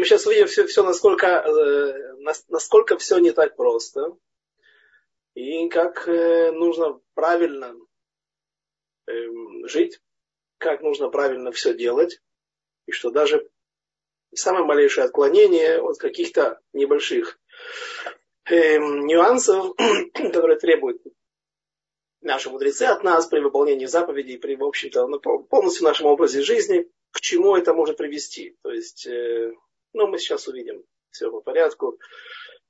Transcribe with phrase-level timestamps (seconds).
[0.00, 2.14] мы сейчас увидим все, все насколько, э,
[2.48, 4.16] насколько все не так просто.
[5.34, 7.76] И как э, нужно правильно
[9.06, 9.12] э,
[9.64, 10.00] жить,
[10.58, 12.22] как нужно правильно все делать.
[12.86, 13.46] И что даже
[14.34, 17.38] самое малейшее отклонение от каких-то небольших
[18.46, 19.76] э, нюансов,
[20.14, 21.02] которые требуют
[22.22, 25.18] наши мудрецы от нас при выполнении заповедей, при, в общем-то,
[25.50, 28.56] полностью нашем образе жизни, к чему это может привести.
[28.62, 29.52] То есть, э,
[29.92, 31.98] ну, мы сейчас увидим все по порядку.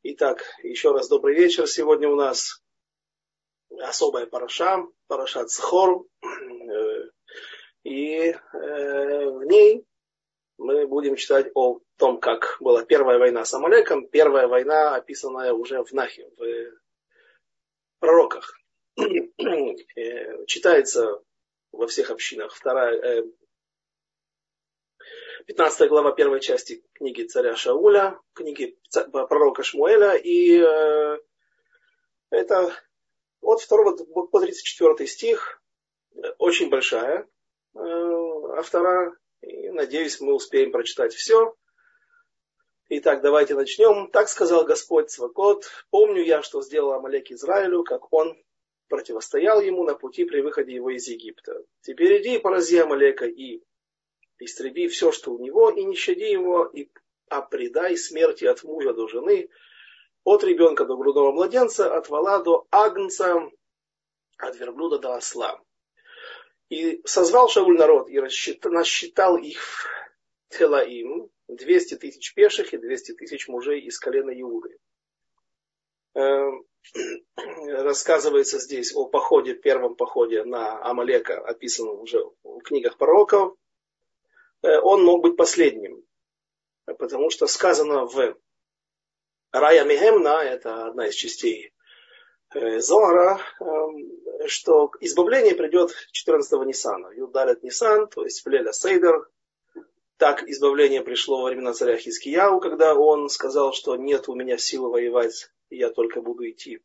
[0.02, 1.66] Итак, еще раз добрый вечер.
[1.66, 2.62] Сегодня у нас
[3.78, 6.06] особая параша, параша Цхор.
[6.22, 7.10] Э,
[7.84, 9.84] и э, в ней
[10.56, 14.08] мы будем читать о том, как была первая война с Амалеком.
[14.08, 16.72] Первая война, описанная уже в Нахе, в
[17.98, 18.58] пророках.
[19.96, 21.22] Э, читается
[21.72, 22.54] во всех общинах.
[22.54, 23.24] Вторая,
[25.46, 28.78] 15 глава первой части книги царя Шауля, книги
[29.12, 30.16] пророка Шмуэля.
[30.16, 30.58] И
[32.30, 32.74] это
[33.40, 35.62] от 2 по 34 стих,
[36.38, 37.26] очень большая
[37.74, 41.54] автора и надеюсь, мы успеем прочитать все.
[42.88, 44.10] Итак, давайте начнем.
[44.10, 45.64] Так сказал Господь Свакот.
[45.90, 48.36] Помню я, что сделал Амалек Израилю, как он
[48.88, 51.64] противостоял ему на пути при выходе его из Египта.
[51.82, 53.62] Теперь иди и порази Амалека и
[54.40, 56.90] истреби все, что у него, и не щади его, и,
[57.28, 59.48] а предай смерти от мужа до жены,
[60.24, 63.50] от ребенка до грудного младенца, от вала до агнца,
[64.38, 65.60] от верблюда до осла.
[66.68, 69.88] И созвал Шауль народ и рассчитал, насчитал их
[70.48, 74.78] Телаим, 200 тысяч пеших и 200 тысяч мужей из колена Иуды.
[76.14, 76.64] Эм,
[77.36, 83.56] рассказывается здесь о походе, первом походе на Амалека, описанном уже в книгах пророков.
[84.62, 86.04] Э, он мог быть последним,
[86.84, 88.36] потому что сказано в
[89.52, 91.72] Рая Мехемна, это одна из частей
[92.52, 97.12] Э, Зора, эм, что избавление придет 14-го Ниссана.
[97.14, 99.28] Юдарет Ниссан, то есть в Леля Сейдер.
[100.16, 104.90] Так избавление пришло во времена царя Хискияу, когда он сказал, что нет у меня силы
[104.90, 106.80] воевать, я только буду идти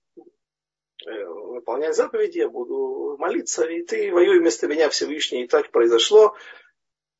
[1.05, 5.43] э, выполнять заповеди, я буду молиться, и ты воюй вместо меня Всевышний.
[5.43, 6.35] И так произошло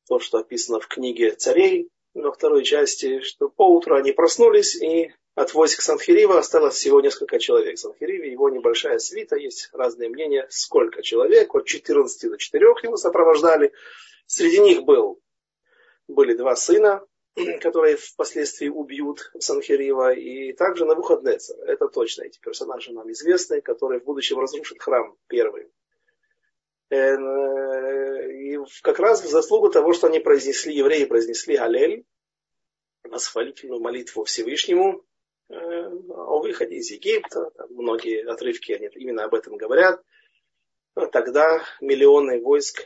[0.08, 5.52] то, что описано в книге царей, во второй части, что поутру они проснулись и от
[5.52, 7.78] войск Санхирива осталось всего несколько человек.
[7.78, 13.72] Санхириве его небольшая свита, есть разные мнения, сколько человек, от 14 до 4 его сопровождали.
[14.26, 15.20] Среди них был,
[16.08, 17.04] были два сына,
[17.60, 21.56] которые впоследствии убьют Санхирива, и также Навуходнецер.
[21.66, 25.68] Это точно эти персонажи нам известны, которые в будущем разрушат храм первый.
[26.90, 32.04] Э, и как раз в заслугу того, что они произнесли, евреи произнесли Алель,
[33.04, 35.04] восхвалительную молитву Всевышнему,
[35.48, 40.02] Э, о выходе из Египта, многие отрывки они именно об этом говорят,
[41.12, 42.82] тогда миллионы войск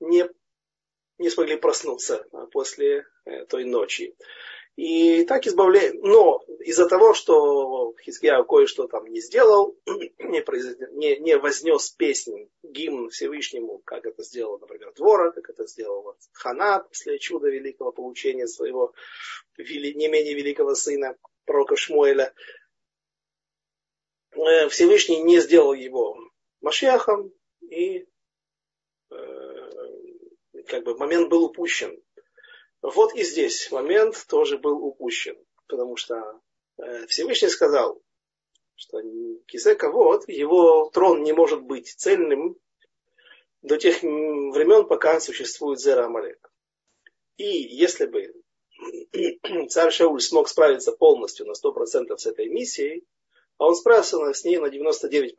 [0.00, 0.28] не,
[1.18, 4.16] не смогли проснуться после э, той ночи.
[4.76, 6.02] И так избавляет.
[6.02, 9.74] Но из-за того, что Хизкия кое-что там не сделал,
[10.18, 10.76] не, произ...
[10.92, 16.80] не, не вознес песнь, гимн Всевышнему, как это сделал, например, Двора, как это сделал Хана
[16.80, 18.92] после чуда великого получения своего
[19.56, 21.16] не менее великого сына,
[21.46, 22.34] пророка Шмуэля,
[24.32, 26.18] э, Всевышний не сделал его
[26.60, 27.32] Машиахом,
[27.62, 28.06] и
[29.10, 29.14] э,
[30.66, 31.98] как бы момент был упущен.
[32.94, 35.36] Вот и здесь момент тоже был упущен,
[35.66, 36.40] потому что
[36.78, 38.00] э, Всевышний сказал,
[38.76, 39.02] что
[39.46, 42.56] Кисека вот, его трон не может быть цельным
[43.62, 46.52] до тех времен, пока существует Зера Амалек.
[47.38, 48.32] И если бы
[49.68, 53.04] царь Шауль смог справиться полностью на 100% с этой миссией,
[53.58, 55.32] а он справился с ней на 99%.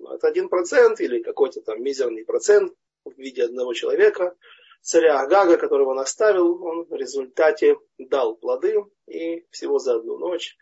[0.00, 2.72] Но это 1% или какой-то там мизерный процент
[3.04, 4.34] в виде одного человека,
[4.80, 10.56] царя Агага, которого он оставил, он в результате дал плоды и всего за одну ночь.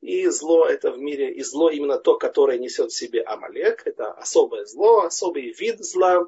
[0.00, 4.12] И зло это в мире, и зло именно то, которое несет в себе Амалек, это
[4.12, 6.24] особое зло, особый вид зла,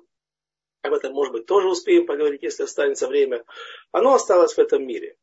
[0.82, 3.44] об этом, может быть, тоже успеем поговорить, если останется время.
[3.92, 5.16] Оно осталось в этом мире.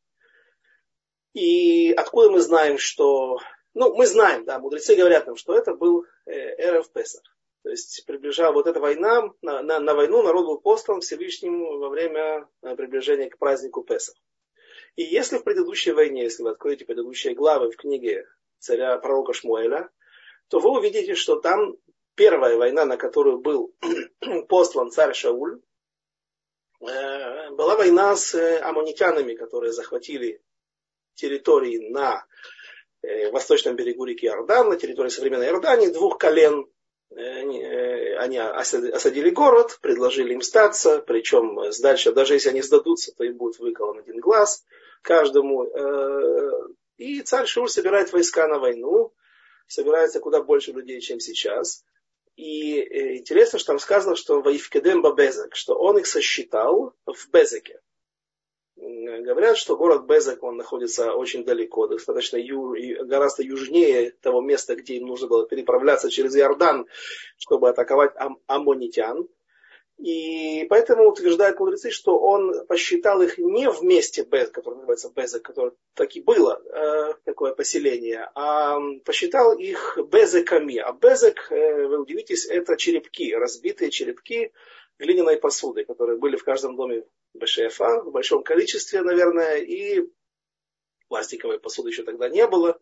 [1.32, 3.38] И откуда мы знаем, что...
[3.74, 7.22] Ну, мы знаем, да, мудрецы говорят нам, что это был э, Эрев Песах.
[7.62, 11.88] То есть, приближая вот эта война, на, на, на войну народ был послан Всевышним во
[11.88, 14.14] время э, приближения к празднику Песах.
[14.96, 18.26] И если в предыдущей войне, если вы откроете предыдущие главы в книге
[18.58, 19.90] царя пророка Шмуэля,
[20.48, 21.76] то вы увидите, что там
[22.14, 23.74] первая война, на которую был
[24.48, 25.60] послан царь Шауль,
[26.80, 30.42] э, была война с аммонитянами, которые захватили
[31.14, 32.26] территории на
[33.02, 36.66] э, восточном берегу реки Иордан, на территории современной Иордании, двух колен.
[37.10, 43.36] Э, они осадили город, предложили им статься, причем дальше, даже если они сдадутся, то им
[43.36, 44.64] будет выколон один глаз
[45.02, 45.64] каждому.
[46.96, 49.14] И царь Шур собирает войска на войну,
[49.68, 51.84] собирается куда больше людей, чем сейчас.
[52.34, 57.80] И э, интересно, что там сказано, что Ваифкедем Бабезек, что он их сосчитал в Безеке.
[58.80, 62.76] Говорят, что город Безек, он находится очень далеко, достаточно ю,
[63.06, 66.86] гораздо южнее того места, где им нужно было переправляться через Иордан,
[67.38, 69.28] чтобы атаковать ам, аммонитян.
[69.98, 75.42] И поэтому утверждают мудрецы, что он посчитал их не в месте Без, которое называется Безек,
[75.42, 80.76] которое так и было, э, такое поселение, а посчитал их Безеками.
[80.76, 84.52] А Безек, э, вы удивитесь, это черепки, разбитые черепки
[85.00, 87.04] глиняной посуды, которые были в каждом доме
[87.38, 90.02] БШФА в большом количестве, наверное, и
[91.08, 92.78] пластиковой посуды еще тогда не было.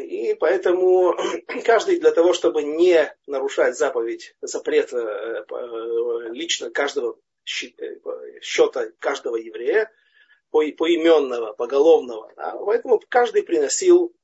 [0.00, 1.14] И поэтому
[1.64, 7.18] каждый для того, чтобы не нарушать заповедь, запрет э, э, лично каждого
[7.62, 9.90] э, счета каждого еврея,
[10.50, 12.32] поименного, поголовного,
[12.64, 14.14] поэтому каждый приносил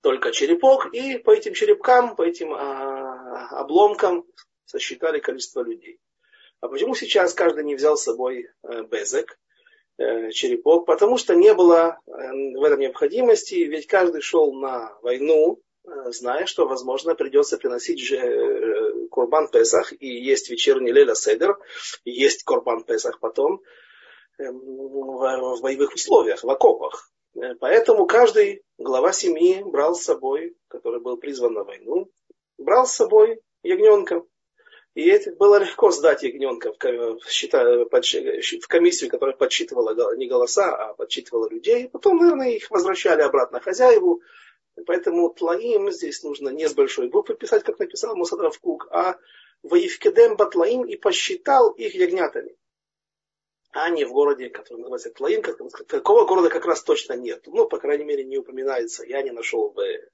[0.00, 4.24] только черепок, и по этим черепкам, по этим а, обломкам
[4.64, 5.98] сосчитали количество людей.
[6.60, 9.38] А почему сейчас каждый не взял с собой а, безек?
[9.98, 15.60] Э, черепок, потому что не было э, в этом необходимости, ведь каждый шел на войну,
[15.84, 21.58] э, зная, что, возможно, придется приносить же Курбан Песах, и есть вечерний Леля Седер,
[22.04, 23.60] и есть Курбан Песах потом
[24.38, 27.10] в боевых условиях, в окопах.
[27.58, 32.08] Поэтому каждый глава семьи брал с собой, который был призван на войну,
[32.56, 34.22] брал с собой ягненка.
[34.98, 41.48] И это было легко сдать ягненка в, в комиссию, которая подсчитывала не голоса, а подсчитывала
[41.48, 41.88] людей.
[41.88, 44.22] Потом, наверное, их возвращали обратно хозяеву.
[44.86, 49.16] Поэтому тлаим здесь нужно не с большой буквы писать, как написал Мусадрав Кук, а
[49.62, 52.56] Ваивкедем Батлаим и посчитал их ягнятами.
[53.70, 55.42] А не в городе, который называется Тлаим,
[55.86, 57.44] такого города как раз точно нет.
[57.46, 59.06] Ну, по крайней мере, не упоминается.
[59.06, 60.08] Я не нашел бы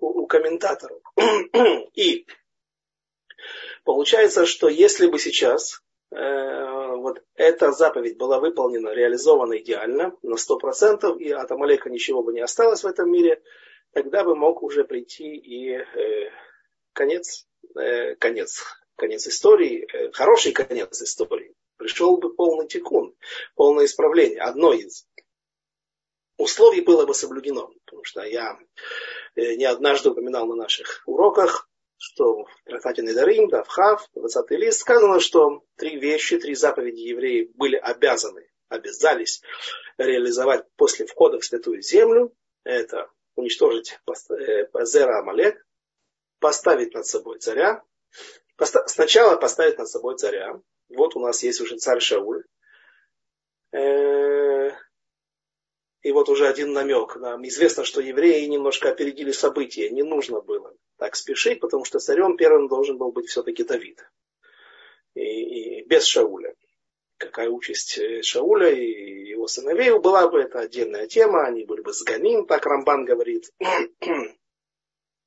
[0.00, 1.02] у комментаторов.
[1.92, 2.26] И
[3.84, 11.18] Получается, что если бы сейчас э, вот эта заповедь была выполнена, реализована идеально на 100%,
[11.18, 13.42] и от Амалека ничего бы не осталось в этом мире,
[13.92, 16.30] тогда бы мог уже прийти и э,
[16.92, 17.46] конец,
[17.76, 18.62] э, конец,
[18.96, 21.54] конец истории, э, хороший конец истории.
[21.76, 23.14] Пришел бы полный тикун,
[23.56, 24.40] полное исправление.
[24.40, 25.06] Одно из
[26.36, 27.70] условий было бы соблюдено.
[27.84, 28.58] Потому что я
[29.34, 31.68] э, не однажды упоминал на наших уроках,
[32.02, 36.98] что в трактате Недарим, да, в Хав, 20 лист, сказано, что три вещи, три заповеди
[36.98, 39.40] евреи были обязаны, обязались
[39.98, 42.34] реализовать после входа в святую землю.
[42.64, 44.00] Это уничтожить
[44.30, 45.64] э, Зера Амалек,
[46.40, 47.84] поставить над собой царя.
[48.86, 50.60] Сначала поставить над собой царя.
[50.88, 52.42] Вот у нас есть уже царь Шауль.
[53.70, 54.72] Э,
[56.02, 57.16] и вот уже один намек.
[57.16, 59.88] Нам известно, что евреи немножко опередили события.
[59.88, 64.04] Не нужно было так спешить, потому что царем первым должен был быть все-таки Давид.
[65.14, 66.54] И, и без Шауля.
[67.18, 71.46] Какая участь э, Шауля и его сыновей была бы, это отдельная тема.
[71.46, 73.52] Они были бы сганим, так Рамбан говорит.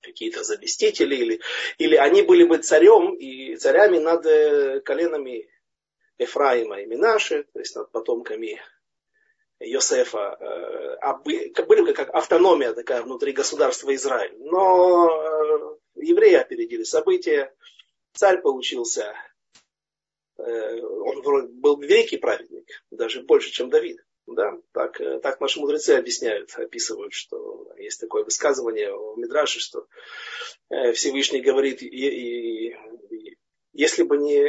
[0.01, 1.41] какие-то заместители, или,
[1.79, 5.49] или они были бы царем и царями над э, коленами
[6.19, 8.61] Ефраима и Минаши, то есть над потомками
[9.59, 14.35] Йосефа, э, а были как автономия такая внутри государства Израиль.
[14.39, 17.53] Но э, евреи опередили события,
[18.13, 19.13] царь получился,
[20.37, 21.21] э, он
[21.61, 23.99] был великий праведник, даже больше, чем Давид.
[24.27, 29.85] Да, так, так наши мудрецы объясняют, описывают, что есть такое высказывание в Мидраше, что
[30.93, 32.75] Всевышний говорит, и, и,
[33.75, 34.39] если бы не,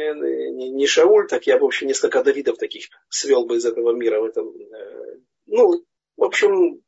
[0.53, 4.21] не, не Шауль, так я бы вообще несколько Давидов таких свел бы из этого мира
[4.21, 4.55] в этом.
[4.55, 5.17] Э,
[5.47, 5.83] ну,
[6.15, 6.81] в общем,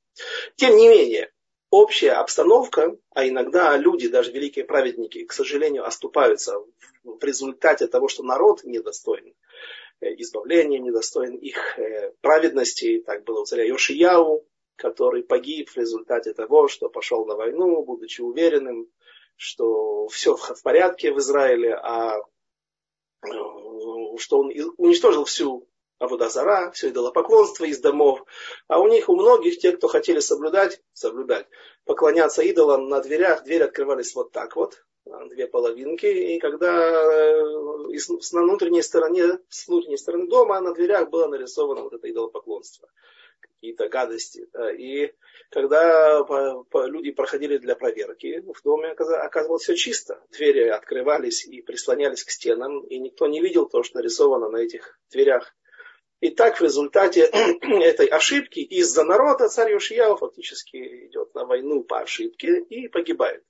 [0.55, 1.31] тем не менее,
[1.69, 6.53] общая обстановка, а иногда люди, даже великие праведники, к сожалению, оступаются
[7.03, 9.33] в результате того, что народ недостоин
[9.99, 13.03] э, избавления, недостоин их э, праведности.
[13.05, 14.45] Так было у царя Йошияу,
[14.77, 18.87] который погиб в результате того, что пошел на войну, будучи уверенным,
[19.39, 23.27] что все в порядке в Израиле, а э,
[24.17, 25.65] что он уничтожил всю
[25.97, 28.25] Аводазара, все идолопоклонство из домов.
[28.67, 31.47] А у них, у многих, те, кто хотели соблюдать, соблюдать,
[31.85, 36.05] поклоняться идолам на дверях, двери открывались вот так вот, две половинки.
[36.05, 37.41] И когда э,
[38.33, 42.89] на внутренней стороне, с внутренней стороны дома на дверях было нарисовано вот это идолопоклонство.
[43.59, 44.47] Какие-то гадости.
[44.77, 45.13] И
[45.51, 46.25] когда
[46.87, 50.23] люди проходили для проверки, в доме оказывалось все чисто.
[50.31, 54.97] Двери открывались и прислонялись к стенам, и никто не видел то, что нарисовано на этих
[55.11, 55.53] дверях.
[56.21, 57.21] И так в результате
[57.61, 63.43] этой ошибки из-за народа царь Йошияу фактически идет на войну по ошибке и погибает.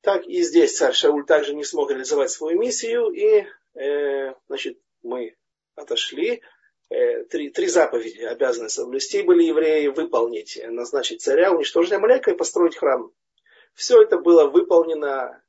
[0.00, 5.36] Так и здесь царь Шауль также не смог реализовать свою миссию, и э, значит, мы
[5.74, 6.42] отошли
[6.88, 13.12] три, три заповеди обязаны соблюсти были евреи, выполнить, назначить царя, уничтожить Амалека и построить храм.
[13.74, 15.42] Все это было выполнено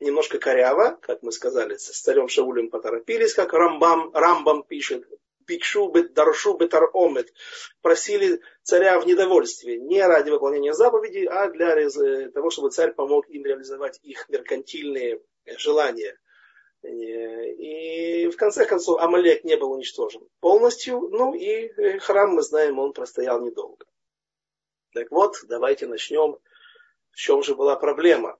[0.00, 5.06] немножко коряво, как мы сказали, с царем Шаулем поторопились, как Рамбам, Рамбам пишет,
[5.46, 7.32] Бикшу даршу бетар омет.
[7.80, 9.78] Просили царя в недовольстве.
[9.78, 15.20] Не ради выполнения заповедей, а для того, чтобы царь помог им реализовать их меркантильные
[15.58, 16.16] желания.
[16.82, 21.00] И в конце концов Амалек не был уничтожен полностью.
[21.10, 23.86] Ну и э, храм, мы знаем, он простоял недолго.
[24.92, 26.38] Так вот, давайте начнем.
[27.10, 28.38] В чем же была проблема?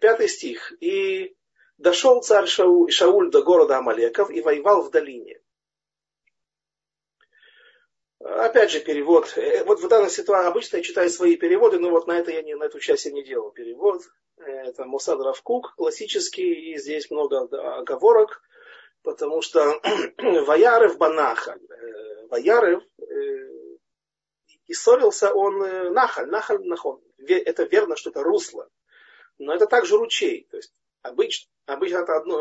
[0.00, 0.72] Пятый стих.
[0.80, 1.36] И
[1.76, 5.40] дошел царь Шауль, Шауль до города Амалеков и воевал в долине.
[8.18, 9.32] Опять же, перевод.
[9.36, 12.42] Э, вот в данной ситуации обычно я читаю свои переводы, но вот на, это я
[12.42, 14.02] не, на эту часть я не делал перевод
[14.36, 17.42] это Мусад Равкук классический, и здесь много
[17.78, 18.42] оговорок,
[19.02, 19.80] потому что
[20.18, 23.04] Ваярев Банахаль, э, Ваярев, э,
[24.66, 27.00] и ссорился он э, Нахаль, Нахаль Нахон.
[27.18, 28.68] Это верно, что это русло,
[29.38, 30.46] но это также ручей.
[30.50, 32.40] То есть обычно, обычно это одно,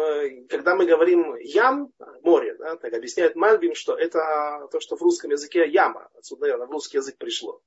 [0.49, 1.91] когда мы говорим ям,
[2.21, 6.67] море, да, так объясняет Мальбим, что это то, что в русском языке яма, отсюда, наверное,
[6.67, 7.61] в русский язык пришло.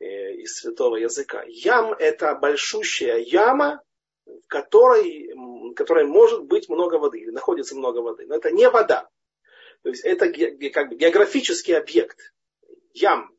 [0.00, 1.42] Э, из святого языка.
[1.48, 3.82] Ям– это большущая яма,
[4.26, 8.24] в которой, в которой может быть много воды, или находится много воды.
[8.28, 9.08] Но это не вода.
[9.82, 10.26] То есть это
[10.70, 12.32] как бы географический объект.
[12.94, 13.34] Ям.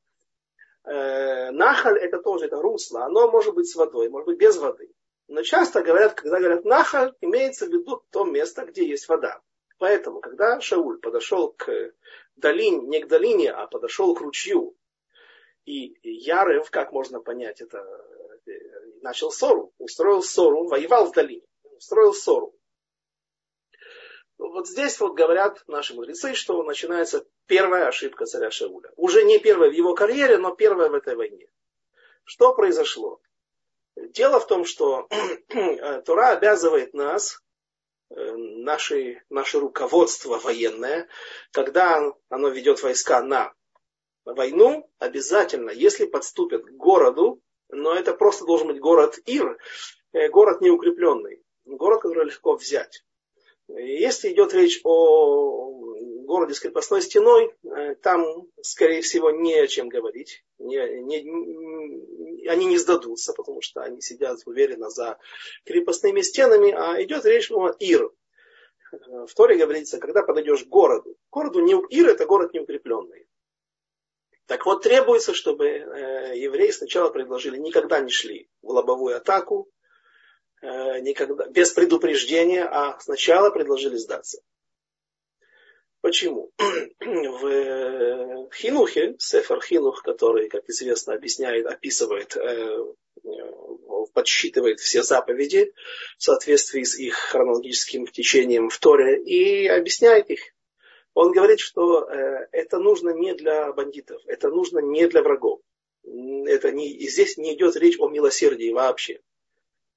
[0.83, 3.05] Э, нахаль– это тоже это русло.
[3.05, 4.91] Оно может быть с водой, может быть без воды.
[5.29, 9.39] Но часто говорят, когда говорят нахаль, имеется в виду то место, где есть вода.
[9.77, 11.93] Поэтому, когда Шауль подошел к
[12.36, 14.75] долине, не к долине, а подошел к ручью,
[15.65, 17.77] и Ярев, как можно понять, это
[18.48, 18.51] э,
[19.03, 21.45] начал ссору, устроил ссору, воевал в долине,
[21.75, 22.55] устроил ссору.
[24.39, 28.91] Вот здесь вот говорят наши мудрецы, что начинается первая ошибка царя Шауля.
[28.95, 31.48] Уже не первая в его карьере, но первая в этой войне.
[32.24, 33.21] Что произошло?
[34.08, 35.08] Дело в том, что
[36.06, 37.41] Тура обязывает нас,
[38.10, 41.08] э, наше, наше руководство военное,
[41.51, 43.53] когда оно ведет войска на
[44.25, 49.58] войну обязательно, если подступят к городу, но это просто должен быть город Ир,
[50.13, 53.03] э, город неукрепленный, город, который легко взять.
[53.68, 55.88] Если идет речь о
[56.29, 60.45] городе с крепостной стеной, э, там, скорее всего, не о чем говорить.
[60.59, 65.17] Не, не, они не сдадутся, потому что они сидят уверенно за
[65.65, 68.12] крепостными стенами, а идет речь о Ир.
[68.91, 71.15] В Торе говорится, когда подойдешь к городу.
[71.31, 73.27] Городу не, Ир это город неукрепленный.
[74.45, 79.69] Так вот, требуется, чтобы э, евреи сначала предложили, никогда не шли в лобовую атаку,
[80.62, 84.41] э, никогда, без предупреждения, а сначала предложили сдаться.
[86.01, 86.51] Почему?
[87.00, 92.38] В э, Хинухе, Сефер Хинух, который, как известно, объясняет, описывает,
[94.13, 95.74] подсчитывает все заповеди
[96.18, 100.39] в соответствии с их хронологическим течением в Торе и объясняет их
[101.13, 105.60] он говорит, что э, это нужно не для бандитов, это нужно не для врагов.
[106.03, 109.20] Это не, и здесь не идет речь о милосердии вообще.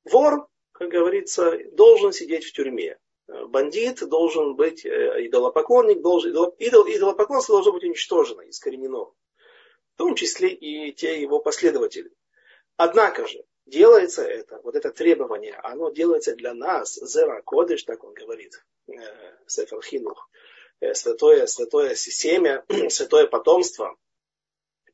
[0.05, 2.99] Вор, как говорится, должен сидеть в тюрьме.
[3.27, 9.05] Бандит должен быть э, идолопоклонник, должен, идол, идолопоклонство должно быть уничтожено, искоренено.
[9.05, 12.11] В том числе и те его последователи.
[12.77, 18.15] Однако же, делается это, вот это требование, оно делается для нас, зера кодыш, так он
[18.15, 18.93] говорит, э,
[19.47, 20.29] Сефер Хинух,
[20.83, 23.97] Э, святое, святое семя, святое потомство,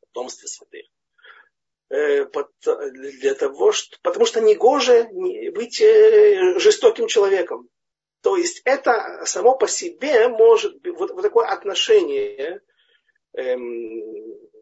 [0.02, 0.84] потомство святых.
[1.88, 2.26] Э,
[2.92, 5.08] для того, что, потому что негоже
[5.54, 7.70] быть э, жестоким человеком.
[8.22, 12.60] То есть это само по себе может, вот, вот такое отношение,
[13.34, 14.02] эм,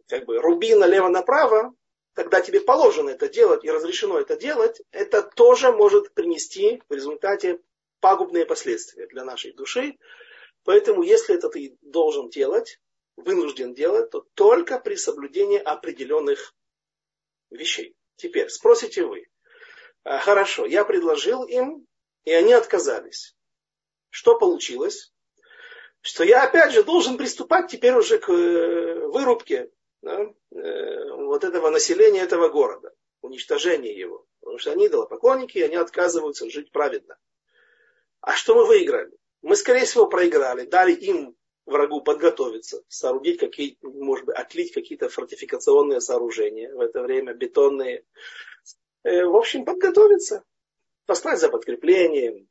[0.09, 1.75] как бы руби налево-направо,
[2.13, 7.61] когда тебе положено это делать и разрешено это делать, это тоже может принести в результате
[8.01, 9.97] пагубные последствия для нашей души,
[10.67, 12.81] Поэтому, если это ты должен делать,
[13.15, 16.55] вынужден делать, то только при соблюдении определенных
[17.51, 17.95] вещей.
[18.17, 19.29] Теперь спросите вы,
[20.03, 21.87] «А, хорошо, я предложил им,
[22.25, 23.36] и они отказались.
[24.17, 25.13] Что получилось?
[26.01, 31.69] что я опять же должен приступать теперь уже к э, вырубке да, э, вот этого
[31.69, 34.25] населения этого города, уничтожению его.
[34.39, 37.19] Потому что они идолопоклонники, и они отказываются жить праведно.
[38.21, 39.19] А что мы выиграли?
[39.43, 46.01] Мы, скорее всего, проиграли, дали им, врагу, подготовиться, соорудить какие может быть, отлить какие-то фортификационные
[46.01, 48.05] сооружения в это время, бетонные.
[49.03, 50.45] Э, в общем, подготовиться,
[51.05, 52.49] послать за подкреплением,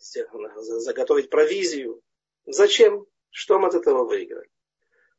[0.00, 2.02] заготовить провизию.
[2.46, 3.06] Зачем?
[3.30, 4.48] Что мы от этого выиграли?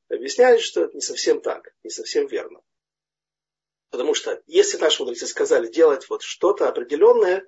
[0.09, 2.61] Объясняют, что это не совсем так, не совсем верно.
[3.89, 7.45] Потому что если наши мудрецы сказали делать вот что-то определенное,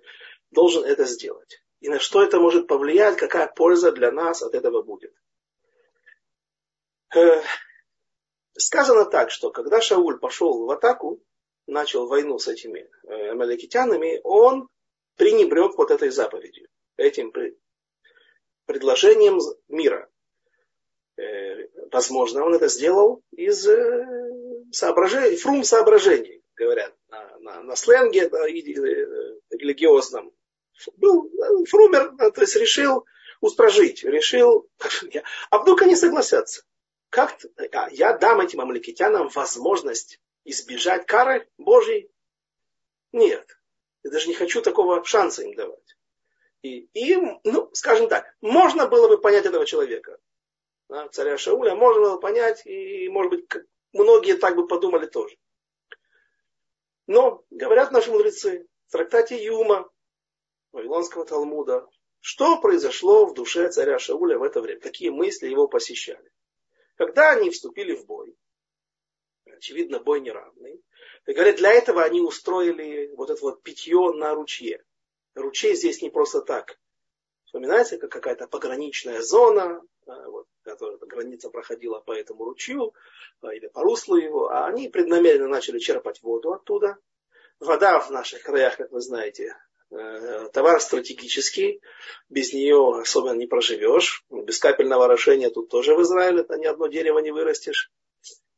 [0.52, 1.62] должен это сделать.
[1.82, 5.14] И на что это может повлиять, какая польза для нас от этого будет.
[7.14, 7.42] Э,
[8.58, 11.22] сказано так, что когда Шауль пошел в атаку,
[11.68, 14.70] начал войну с этими э, амаликитянами, он
[15.16, 17.34] пренебрег вот этой заповедью, этим
[18.66, 20.10] предложением мира.
[21.18, 23.68] Э, возможно, он это сделал из
[24.72, 30.34] соображений, фрум соображений, говорят на, на, на сленге да, религиозном.
[30.98, 31.30] Был
[31.66, 33.06] фрумер, то есть решил
[33.42, 34.70] устражить, решил,
[35.50, 36.64] а вдруг они согласятся?
[37.10, 37.38] Как
[37.74, 42.10] а, я дам этим амаликитянам возможность избежать кары Божьей?
[43.12, 43.48] Нет.
[44.04, 45.96] Я даже не хочу такого шанса им давать.
[46.64, 50.18] И им, ну, скажем так, можно было бы понять этого человека.
[50.88, 53.46] Да, царя Шауля можно было понять, и, может быть,
[53.92, 55.38] многие так бы подумали тоже.
[57.06, 59.92] Но, говорят наши мудрецы, в трактате Юма,
[60.72, 61.86] Вавилонского Талмуда,
[62.22, 66.32] что произошло в душе царя Шауля в это время, какие мысли его посещали.
[66.96, 68.38] Когда они вступили в бой,
[69.46, 70.82] очевидно, бой неравный,
[71.26, 74.82] и говорят, для этого они устроили вот это вот питье на ручье.
[75.36, 76.80] Ручей здесь не просто так.
[77.46, 82.94] Вспоминается, как какая-то пограничная зона, вот, которая граница проходила по этому ручью
[83.42, 86.98] а, или по руслу его, а они преднамеренно начали черпать воду оттуда.
[87.60, 89.56] Вода в наших краях, как вы знаете,
[89.94, 91.80] Э, товар стратегический,
[92.28, 94.26] без нее особенно не проживешь.
[94.32, 97.92] Без капельного орошения тут тоже в Израиле это ни одно дерево не вырастешь.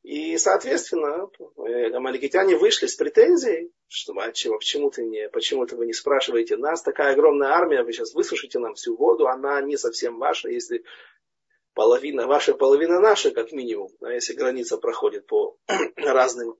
[0.06, 5.76] И, соответственно, э, амаликитяне вышли с претензией, что а чего, почему, ты не, почему ты
[5.76, 6.58] вы не спрашиваете?
[6.58, 10.84] Нас, такая огромная армия, вы сейчас высушите нам всю воду, она не совсем ваша, если
[11.74, 15.58] половина ваша, половина наша, как минимум, а если граница проходит по
[15.96, 16.56] разным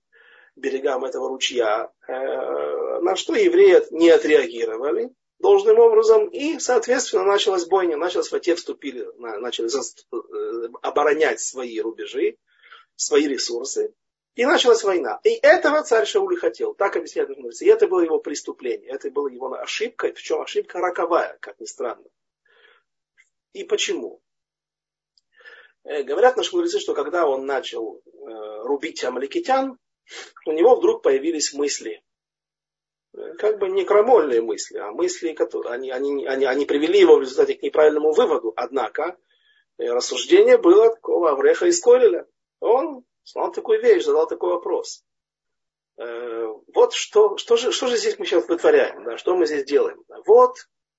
[0.56, 7.96] берегам этого ручья, э, на что евреи не отреагировали должным образом, и, соответственно, началась бойня,
[7.96, 12.38] началась, те вступили, начали э, оборонять свои рубежи,
[12.96, 13.94] свои ресурсы,
[14.36, 15.20] и началась война.
[15.24, 17.66] И этого царь Шауль хотел, так объясняют мудрецы.
[17.66, 21.66] И это было его преступление, это была его ошибка, в чем ошибка роковая, как ни
[21.66, 22.06] странно.
[23.54, 24.22] И почему?
[25.86, 28.02] Э, говорят наши мудрецы, что когда он начал
[28.66, 29.78] рубить амаликитян,
[30.46, 32.04] у него вдруг появились мысли.
[33.38, 33.86] Как бы не
[34.42, 38.52] мысли, а мысли, которые они, они, они, они привели его в результате к неправильному выводу.
[38.58, 39.18] Однако
[39.78, 42.28] э, рассуждение было такого Авреха Колеля.
[42.60, 45.04] Он знал такую вещь, задал такой вопрос.
[45.98, 49.66] Э, вот что, что, же, что же здесь мы сейчас вытворяем, да, что мы здесь
[49.66, 50.04] делаем.
[50.26, 50.58] Вот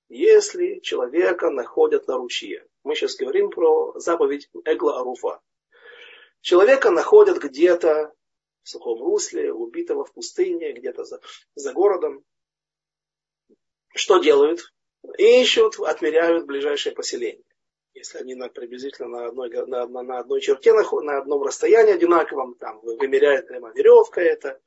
[0.09, 2.67] если человека находят на ручье.
[2.85, 5.41] Мы сейчас говорим про заповедь Эгла Аруфа.
[6.41, 8.15] Человека находят где-то
[8.63, 11.21] в сухом русле, убитого в пустыне, где-то за,
[11.55, 12.25] за городом.
[13.95, 14.73] Что делают?
[15.19, 17.46] Ищут, отмеряют ближайшее поселение.
[17.97, 22.55] Если они на, приблизительно на одной, на, на, на одной черте, на, одном расстоянии одинаковом,
[22.55, 24.61] там вымеряют прямо веревка это,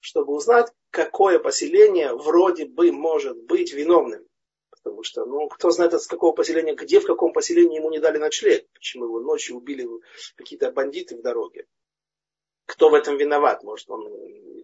[0.00, 4.26] чтобы узнать, какое поселение вроде бы может быть виновным.
[4.70, 8.18] Потому что, ну, кто знает, с какого поселения, где, в каком поселении ему не дали
[8.18, 8.66] ночлег.
[8.72, 9.88] Почему его ночью убили
[10.36, 11.66] какие-то бандиты в дороге
[12.66, 13.62] кто в этом виноват.
[13.62, 14.06] Может, он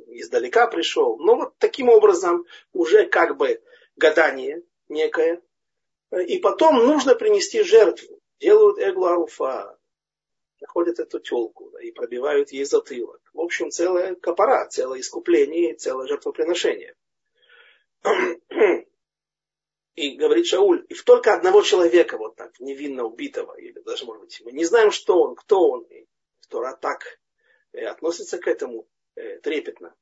[0.09, 1.19] издалека пришел.
[1.19, 3.63] Но вот таким образом уже как бы
[3.97, 5.43] гадание некое.
[6.13, 8.21] И потом нужно принести жертву.
[8.41, 9.79] Делают эгларуфа,
[10.61, 13.21] находят эту телку да, и пробивают ей затылок.
[13.33, 16.95] В общем, целая копора, целое искупление, целое жертвоприношение.
[19.95, 24.41] И говорит Шауль, и только одного человека вот так, невинно убитого, или даже, может быть,
[24.45, 25.83] мы не знаем, что он, кто он.
[25.83, 26.07] И
[26.49, 27.21] Тора так
[27.73, 29.95] Э, относится к этому э, трепетно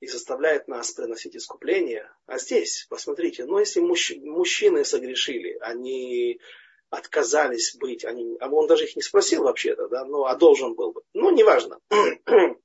[0.00, 2.10] и заставляет нас приносить искупление.
[2.26, 6.40] А здесь, посмотрите, ну если мужчины согрешили, они
[6.88, 10.92] отказались быть, они, а он даже их не спросил вообще-то, да, ну, а должен был
[10.92, 11.02] бы.
[11.12, 11.78] Ну, неважно.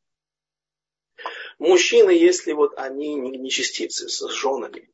[1.60, 4.90] Мужчины, если вот они нечестивцы с женами.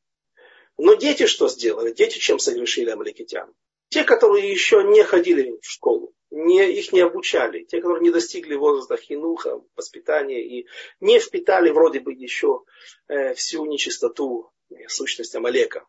[0.78, 1.94] Но дети что сделали?
[1.94, 3.54] Дети чем согрешили амаликитян?
[3.92, 8.56] те, которые еще не ходили в школу, не, их не обучали, те, которые не достигли
[8.56, 10.68] возраста хинуха, воспитания и
[11.02, 12.64] не впитали вроде бы еще
[13.08, 15.86] э, всю нечистоту э, сущность Амалека.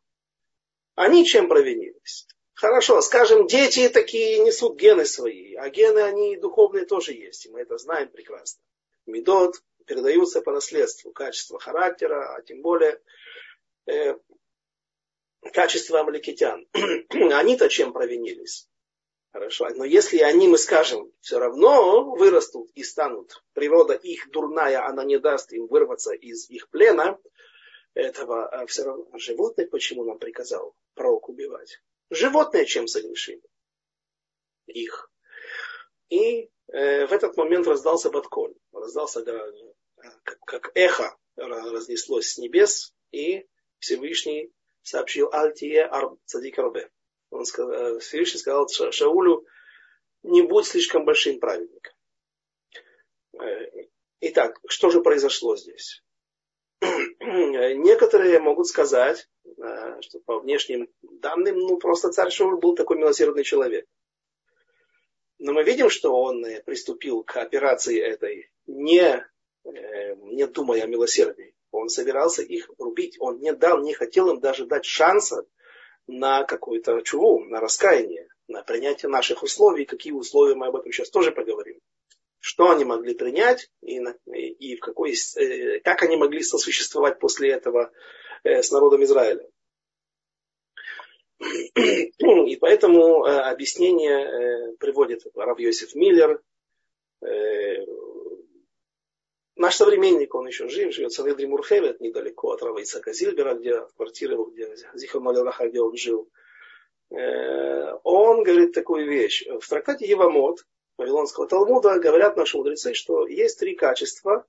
[0.97, 2.27] Они чем провинились?
[2.55, 7.61] Хорошо, скажем, дети такие несут гены свои, а гены они духовные тоже есть, и мы
[7.61, 8.63] это знаем прекрасно.
[9.07, 13.01] Медот передаются по наследству, качество характера, а тем более
[13.87, 14.17] э,
[15.53, 16.67] качество амаликитян.
[17.11, 18.69] Они-то чем провинились?
[19.33, 19.71] Хорошо.
[19.71, 25.19] Но если они, мы скажем, все равно вырастут и станут, природа их дурная, она не
[25.19, 27.19] даст им вырваться из их плена,
[27.95, 31.81] этого а все равно животных почему нам приказал пророк убивать?
[32.11, 33.43] Животные чем согрешили?
[34.67, 35.11] Их.
[36.11, 38.55] И э, в этот момент раздался Батколь.
[38.71, 43.47] Раздался э, как, как эхо разнеслось с небес, и
[43.79, 46.91] Всевышний сообщил Альтие Ар Цадик Арбе
[47.33, 49.47] он сказал, э, Всевышний сказал Шаулю,
[50.23, 51.95] не будь слишком большим праведником.
[53.41, 53.87] Э,
[54.21, 56.05] итак, что же произошло здесь?
[56.81, 63.45] Некоторые могут сказать, э, что по внешним данным, ну просто царь Шауль был такой милосердный
[63.45, 63.87] человек.
[65.39, 69.27] Но мы видим, что он приступил к операции этой, не,
[69.65, 71.57] не думая о милосердии.
[71.73, 73.17] Он собирался их рубить.
[73.19, 75.45] Он не дал, не хотел им даже дать шанса
[76.07, 79.85] на какую-то чуву, на раскаяние, на принятие наших условий.
[79.85, 81.79] Какие условия мы об этом сейчас тоже поговорим.
[82.41, 84.01] Что они могли принять и,
[84.35, 87.93] и в какой, э, как они могли сосуществовать после этого
[88.43, 89.49] э, с народом Израиля.
[91.39, 96.41] И поэтому э, объяснение приводит Рав Йосиф Миллер,
[99.55, 103.93] Наш современник, он еще жив, живет в Санедри Мурхевет, недалеко от Рава Зильбера, где в
[103.97, 106.31] квартире, где Зихон Малилаха, где он жил.
[107.11, 109.47] Э, он говорит такую вещь.
[109.47, 110.65] В трактате Евамот
[110.97, 114.47] Вавилонского Талмуда говорят наши мудрецы, что есть три качества,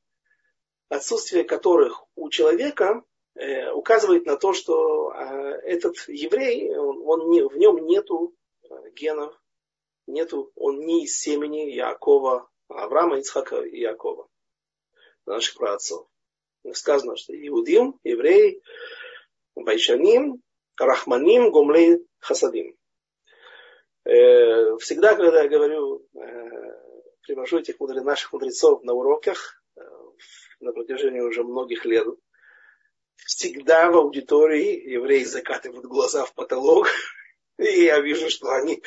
[0.88, 3.04] отсутствие которых у человека
[3.36, 8.34] э, указывает на то, что э, этот еврей, он, он не, в нем нету
[8.94, 9.38] генов,
[10.08, 14.30] нету, он не из семени Якова, Авраама, Ицхака и Якова
[15.26, 16.08] наших праотцов.
[16.74, 18.62] Сказано, что иудим, евреи,
[19.56, 20.42] байшаним,
[20.78, 22.76] рахманим, гомлей, хасадим.
[24.06, 26.74] Э, всегда, когда я говорю, э,
[27.22, 29.82] привожу этих наших мудрецов на уроках э,
[30.60, 32.08] на протяжении уже многих лет,
[33.16, 36.88] всегда в аудитории евреи закатывают глаза в потолок,
[37.58, 38.84] и я вижу, что они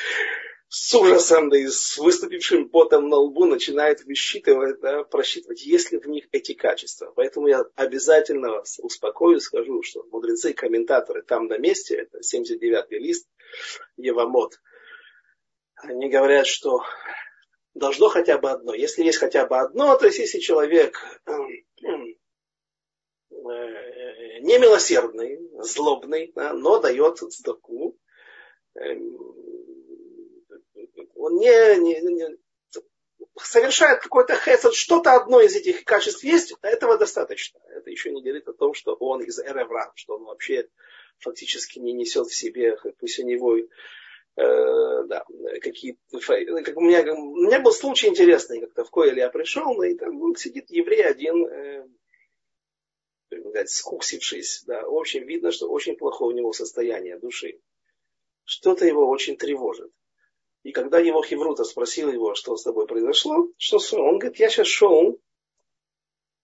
[0.68, 5.98] с ужасом, да и с выступившим потом на лбу начинает высчитывать, да, просчитывать, есть ли
[5.98, 7.12] в них эти качества.
[7.14, 13.28] Поэтому я обязательно вас успокою, скажу, что мудрецы, комментаторы там на месте, это 79-й лист,
[13.96, 14.60] Евамот,
[15.76, 16.82] они говорят, что
[17.74, 18.74] должно хотя бы одно.
[18.74, 21.32] Если есть хотя бы одно, то есть если человек э,
[24.40, 27.96] немилосердный, злобный, да, но дает цдаку,
[28.74, 29.55] эм,
[31.26, 32.36] он не, не, не
[33.36, 37.60] совершает какой-то хесед, что-то одно из этих качеств есть, этого достаточно.
[37.70, 40.68] Это еще не говорит о том, что он из эревра, что он вообще
[41.18, 43.64] фактически не несет в себе, пусть у него э,
[44.36, 45.24] да,
[45.62, 49.82] какие как у меня, у меня был случай интересный, как-то в Коэле я пришел, ну,
[49.82, 51.86] и там ну, сидит еврей один, э,
[53.56, 57.60] сказать, скуксившись, да, в общем, видно, что очень плохое у него состояние души.
[58.44, 59.90] Что-то его очень тревожит.
[60.66, 64.66] И когда его Хеврута спросил его, что с тобой произошло, что он говорит, я сейчас
[64.66, 65.16] шел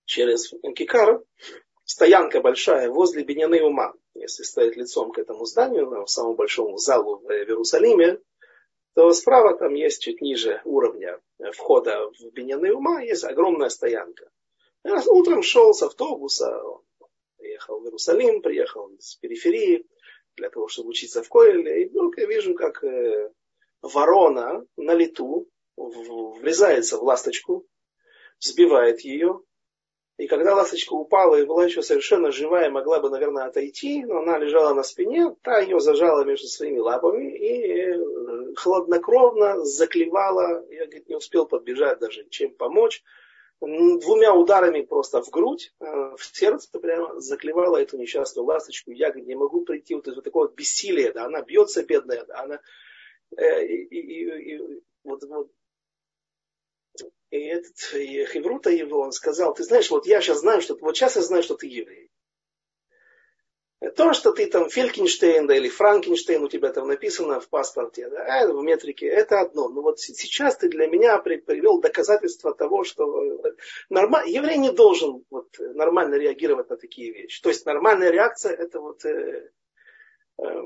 [0.04, 1.24] через Кикар,
[1.82, 3.94] стоянка большая возле Беняны Ума.
[4.14, 8.20] Если стоять лицом к этому зданию, самому большому залу в Иерусалиме,
[8.94, 11.20] то справа там есть чуть ниже уровня
[11.54, 14.30] входа в Беняны Ума, есть огромная стоянка.
[14.84, 16.62] Я утром шел с автобуса,
[17.38, 19.84] приехал в Иерусалим, приехал с периферии
[20.36, 23.32] для того, чтобы учиться в Койле, и вдруг я вижу, как э,
[23.82, 27.66] ворона на лету врезается в ласточку,
[28.38, 29.40] сбивает ее.
[30.18, 34.38] И когда ласточка упала и была еще совершенно живая, могла бы, наверное, отойти, но она
[34.38, 40.64] лежала на спине, та ее зажала между своими лапами и э, хладнокровно заклевала.
[40.70, 43.02] Я говорит, не успел подбежать даже, чем помочь.
[43.60, 48.90] Двумя ударами просто в грудь, э, в сердце прямо заклевала эту несчастную ласточку.
[48.90, 52.60] Я говорит, не могу прийти вот, такое вот бессилие, да, она бьется бедная, да, она
[53.36, 55.50] Э, и, и, и, вот, вот,
[57.30, 60.96] и этот и Хеврута его, он сказал, ты знаешь, вот я сейчас знаю, что вот
[60.96, 62.10] сейчас я знаю, что ты еврей.
[63.96, 68.42] То, что ты там Фелькинштейн, да, или Франкенштейн у тебя там написано в паспорте, да,
[68.42, 69.68] а, в метрике, это одно.
[69.68, 73.54] Но вот сейчас ты для меня привел доказательство того, что э,
[73.88, 74.22] норма...
[74.24, 77.42] еврей не должен вот, нормально реагировать на такие вещи.
[77.42, 79.50] То есть нормальная реакция это вот э,
[80.38, 80.62] э,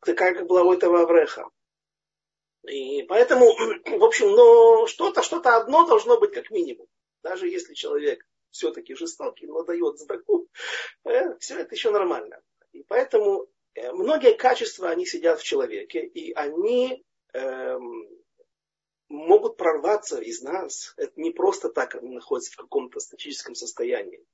[0.00, 1.48] такая, как была этого Авреха.
[2.66, 3.46] И поэтому,
[3.98, 6.86] в общем, но что-то, что-то одно должно быть как минимум.
[7.22, 10.48] Даже если человек все-таки жестокий, но дает сдаку,
[11.04, 12.40] э, все это еще нормально.
[12.72, 17.78] И поэтому э, многие качества, они сидят в человеке, и они э,
[19.08, 20.94] могут прорваться из нас.
[20.96, 24.24] Это не просто так они находятся в каком-то статическом состоянии.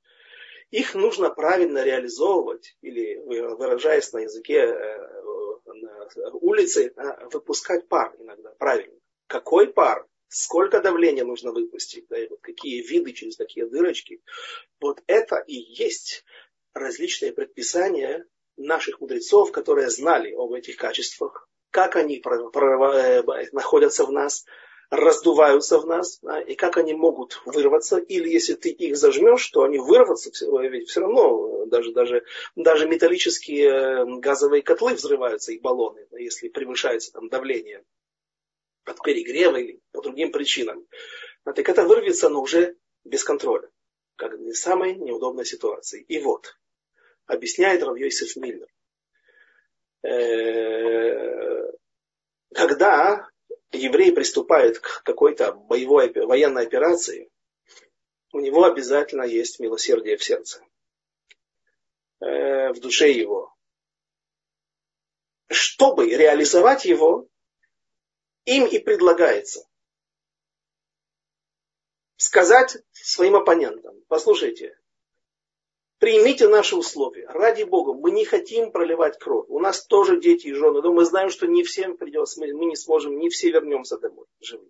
[0.71, 5.23] Их нужно правильно реализовывать, или выражаясь на языке э,
[6.17, 8.99] на улице, а, выпускать пар иногда, правильно.
[9.27, 10.07] Какой пар?
[10.35, 14.21] сколько давления нужно выпустить, да, и вот какие виды через такие дырочки.
[14.81, 16.25] Вот это и есть
[16.75, 24.45] различные предписания наших мудрецов, которые знали об этих качествах, как они э, находятся в нас,
[24.91, 29.63] раздуваются в нас, да, и как они могут вырваться, или если ты их зажмешь, то
[29.63, 30.31] они вырваться,
[30.63, 32.25] ведь все равно даже, даже,
[32.57, 37.85] даже металлические э, газовые котлы взрываются, и баллоны, если превышается там давление
[38.85, 40.87] от перегрева или по другим причинам.
[41.45, 43.71] А так это вырвется, но уже без контроля.
[44.17, 46.03] Как в самой неудобной ситуации.
[46.03, 46.57] И вот,
[47.27, 48.69] объясняет Рав Йосиф Миллер.
[50.03, 51.73] Э,
[52.55, 53.29] когда
[53.73, 57.31] еврей приступает к какой-то боевой военной операции,
[58.33, 60.61] у него обязательно есть милосердие в сердце,
[62.21, 63.55] э, в душе его.
[65.49, 67.29] Чтобы реализовать его,
[68.45, 69.67] им и предлагается
[72.17, 74.77] сказать своим оппонентам, послушайте,
[76.05, 77.27] примите наши условия.
[77.29, 79.47] Ради Бога, мы не хотим проливать кровь.
[79.49, 82.77] У нас тоже дети и жены, но мы знаем, что не всем придется, мы не
[82.77, 84.69] сможем, не все вернемся домой живыми.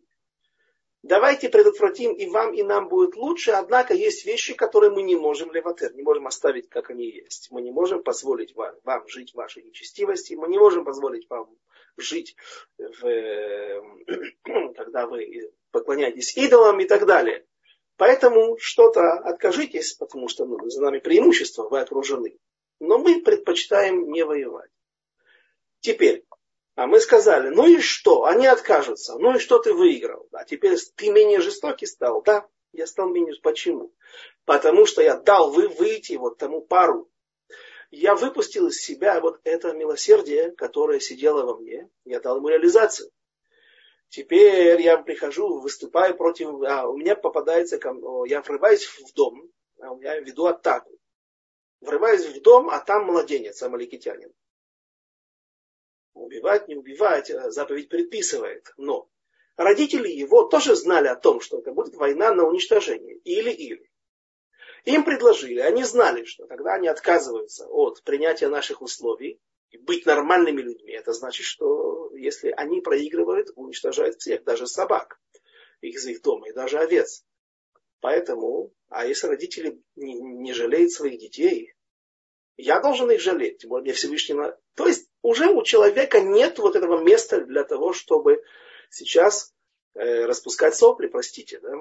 [1.03, 5.53] Давайте предотвратим, и вам, и нам будет лучше, однако есть вещи, которые мы не можем
[5.53, 7.49] леватер, не можем оставить, как они есть.
[7.51, 11.51] Мы не можем позволить вам, вам жить в вашей нечестивости, мы не можем позволить вам
[11.97, 12.37] жить,
[12.79, 13.83] в, э,
[14.77, 17.45] когда вы поклоняетесь идолам и так далее.
[17.97, 22.39] Поэтому что-то откажитесь, потому что ну, за нами преимущество, вы окружены.
[22.81, 24.71] Но мы предпочитаем не воевать.
[25.81, 26.25] Теперь,
[26.75, 30.27] а мы сказали, ну и что, они откажутся, ну и что ты выиграл?
[30.33, 32.49] А теперь ты менее жестокий стал, да?
[32.73, 33.95] Я стал менее, почему?
[34.45, 37.09] Потому что я дал вы выйти вот тому пару,
[37.93, 43.11] я выпустил из себя вот это милосердие, которое сидело во мне, я дал ему реализацию.
[44.15, 47.81] Теперь я прихожу, выступаю против, а у меня попадается,
[48.27, 49.51] я врываюсь в дом,
[49.81, 50.97] а веду атаку.
[51.81, 54.33] Врываюсь в дом, а там младенец, амаликитянин.
[56.13, 58.73] Убивать, не убивать, а заповедь предписывает.
[58.77, 59.11] Но
[59.57, 63.17] родители его тоже знали о том, что это будет война на уничтожение.
[63.25, 63.91] Или-или.
[64.85, 69.41] Им предложили, они знали, что тогда они отказываются от принятия наших условий,
[69.75, 75.21] и быть нормальными людьми, это значит, что если они проигрывают, уничтожают всех, даже собак
[75.81, 77.25] из их дома, и даже овец.
[78.01, 81.75] Поэтому, а если родители не, не жалеют своих детей,
[82.57, 84.37] я должен их жалеть, тем более мне Всевышний...
[84.77, 88.45] То есть уже у человека нет вот этого места для того, чтобы
[88.91, 89.53] сейчас
[89.95, 91.73] э, распускать сопли, простите, да?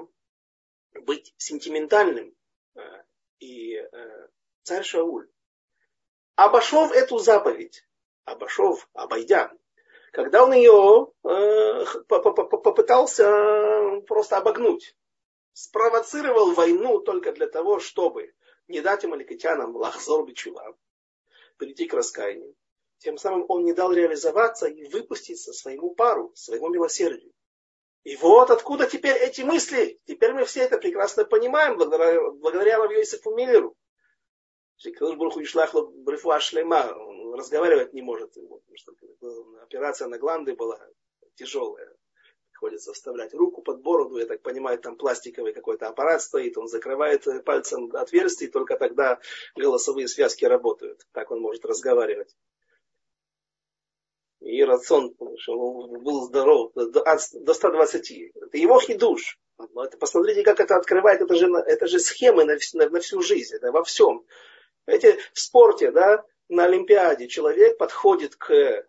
[1.02, 2.34] быть сентиментальным,
[3.38, 4.28] и э,
[4.64, 5.28] царь Шауль,
[6.36, 7.86] обошел эту заповедь,
[8.24, 9.52] обошел, обойдя,
[10.12, 14.96] когда он ее э, попытался просто обогнуть,
[15.52, 18.32] спровоцировал войну только для того, чтобы
[18.68, 20.76] не дать амаликитянам лахзор бичула,
[21.56, 22.54] прийти к раскаянию.
[22.98, 27.32] Тем самым он не дал реализоваться и выпуститься своему пару, своему милосердию.
[28.04, 29.98] И вот откуда теперь эти мысли.
[30.06, 32.78] Теперь мы все это прекрасно понимаем благодаря, благодаря
[34.84, 36.40] Рав Йосифу Миллеру.
[36.40, 36.94] Шлема
[37.36, 38.34] разговаривать не может.
[38.34, 38.92] Потому что
[39.62, 40.78] операция на гланды была
[41.34, 41.96] тяжелая.
[42.50, 44.18] Приходится вставлять руку под бороду.
[44.18, 46.56] Я так понимаю, там пластиковый какой-то аппарат стоит.
[46.56, 49.20] Он закрывает пальцем отверстие, и только тогда
[49.56, 51.06] голосовые связки работают.
[51.12, 52.34] Так он может разговаривать
[54.44, 58.32] и рацион, что он был здоров до, до 120.
[58.34, 59.38] Это его хидуш.
[59.72, 63.22] Но это, посмотрите, как это открывает, это же, это же схемы на, на, на всю
[63.22, 64.24] жизнь, это во всем.
[64.86, 68.84] Эти в спорте, да, на Олимпиаде человек подходит к э,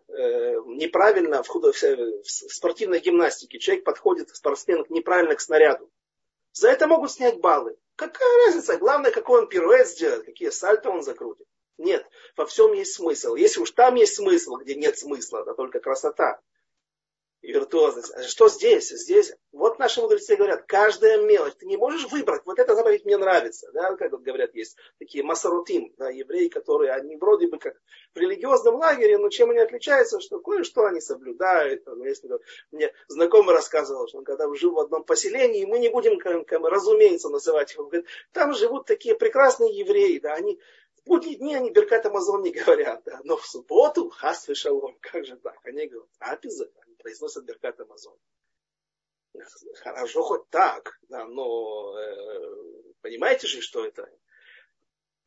[0.66, 5.90] неправильно в, худо, в, в спортивной гимнастике, человек подходит, спортсмен, неправильно к снаряду.
[6.52, 7.76] За это могут снять баллы.
[7.96, 8.76] Какая разница?
[8.76, 11.46] Главное, какой он пируэт сделает, какие сальто он закрутит.
[11.78, 12.06] Нет,
[12.36, 13.34] во всем есть смысл.
[13.34, 16.40] Если уж там есть смысл, где нет смысла, это только красота
[17.46, 18.12] и виртуозность.
[18.12, 18.88] А что здесь?
[18.88, 23.16] Здесь, вот наши мудрецы говорят, каждая мелочь, ты не можешь выбрать, вот эта заповедь мне
[23.16, 23.70] нравится.
[23.72, 27.76] Да, как вот говорят, есть такие масарутим, да, евреи, которые, они вроде бы как
[28.14, 31.86] в религиозном лагере, но чем они отличаются, что кое-что они соблюдают.
[31.86, 32.28] Ну, если
[32.72, 36.64] мне знакомый рассказывал, что он когда жил в одном поселении, мы не будем, как, как,
[36.64, 40.58] разумеется, называть его, говорит, там живут такие прекрасные евреи, да, они
[41.06, 45.36] будние дни они Беркат Амазон не говорят, да, но в субботу хас шалом, как же
[45.36, 45.58] так?
[45.64, 48.18] Они говорят, апиза, произносят Беркат Амазон.
[49.82, 54.08] Хорошо хоть так, да, но э, понимаете же, что это?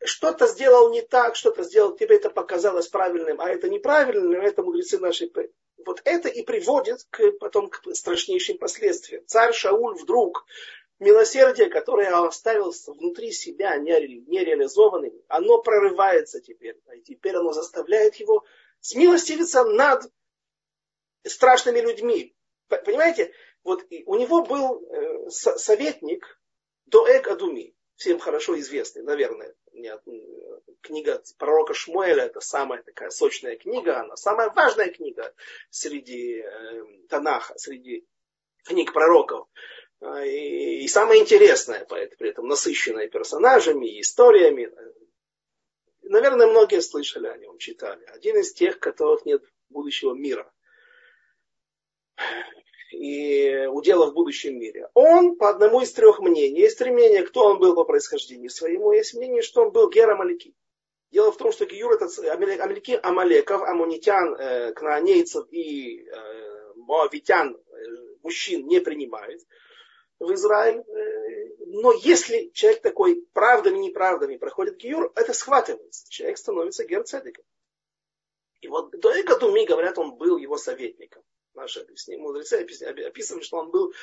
[0.03, 4.97] Что-то сделал не так, что-то сделал, тебе это показалось правильным, а это неправильным, это мудрецы
[4.97, 5.31] наши.
[5.85, 9.25] Вот это и приводит к, потом к страшнейшим последствиям.
[9.27, 10.45] Царь Шауль вдруг
[10.99, 16.79] милосердие, которое оставил внутри себя нереализованным, оно прорывается теперь.
[16.95, 18.45] И теперь оно заставляет его
[18.81, 20.03] смилостивиться над
[21.23, 22.35] страшными людьми.
[22.67, 23.33] Понимаете,
[23.63, 26.39] вот у него был э, советник
[26.85, 29.53] Доэг Адуми, всем хорошо известный, наверное.
[29.73, 30.01] Нет,
[30.81, 35.33] книга пророка Шмуэля, это самая такая сочная книга, она самая важная книга
[35.69, 38.07] среди э, Танаха, среди
[38.65, 39.47] книг пророков.
[40.01, 44.71] А, и, и самая интересная, при этом насыщенная персонажами и историями.
[46.03, 48.03] Наверное, многие слышали о нем, читали.
[48.05, 50.51] Один из тех, которых нет будущего мира
[52.91, 54.89] и удела в будущем мире.
[54.93, 56.59] Он по одному из трех мнений.
[56.59, 58.91] Есть три мнения, кто он был по происхождению своему.
[58.91, 60.55] Есть мнение, что он был Гера Малики.
[61.11, 67.59] Дело в том, что Гиюр это Амалики, Амалеков, Амунитян, э, Кнаанейцев и э, Моавитян, э,
[68.21, 69.41] мужчин не принимает
[70.19, 70.79] в Израиль.
[70.79, 76.09] Э, но если человек такой правдами, неправдами проходит Гиюр, это схватывается.
[76.09, 77.45] Человек становится герцедиком.
[78.61, 81.23] И вот до Экадуми, говорят, он был его советником
[81.59, 81.85] наши
[82.17, 82.55] мудрецы
[83.05, 83.93] описывают, что он был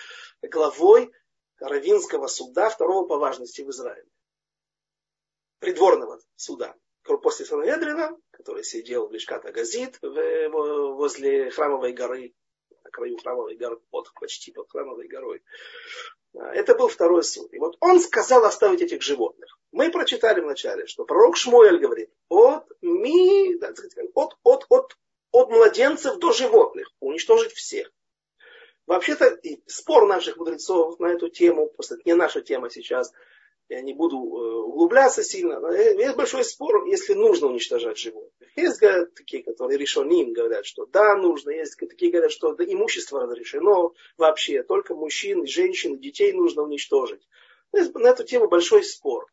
[0.42, 1.12] главой
[1.58, 4.08] Равинского суда, второго по важности в Израиле.
[5.58, 6.74] Придворного суда.
[7.02, 12.34] После Санедрина, который сидел в Лишката Газит возле храмовой горы,
[12.96, 15.42] краю храмовой горы, под, почти под храмовой горой.
[16.34, 17.52] Это был второй суд.
[17.54, 19.58] И вот он сказал оставить этих животных.
[19.72, 23.58] Мы прочитали вначале, что пророк Шмуэль говорит, от, ми,
[24.14, 24.96] от, от, от
[25.36, 27.92] от младенцев до животных, уничтожить всех.
[28.86, 33.12] Вообще-то спор наших мудрецов на эту тему, просто не наша тема сейчас,
[33.68, 38.48] я не буду э, углубляться сильно, но есть большой спор, если нужно уничтожать животных.
[38.56, 38.80] Есть
[39.14, 44.62] такие, которые решеним говорят, что да, нужно, есть такие говорят, что да, имущество разрешено вообще,
[44.62, 47.26] только мужчин, женщин, детей нужно уничтожить.
[47.72, 49.26] На эту тему большой спор.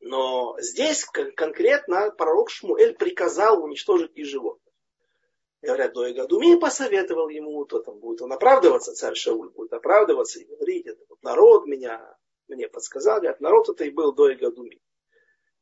[0.00, 4.72] Но здесь конкретно пророк Шмуэль приказал уничтожить и животных
[5.62, 10.44] говорят, Доeg Адуми посоветовал ему, то там будет он оправдываться, царь Шауль будет оправдываться и
[10.44, 12.16] говорить, это вот народ меня,
[12.48, 14.80] мне подсказал, говорят, народ это и был Доeg Адуми.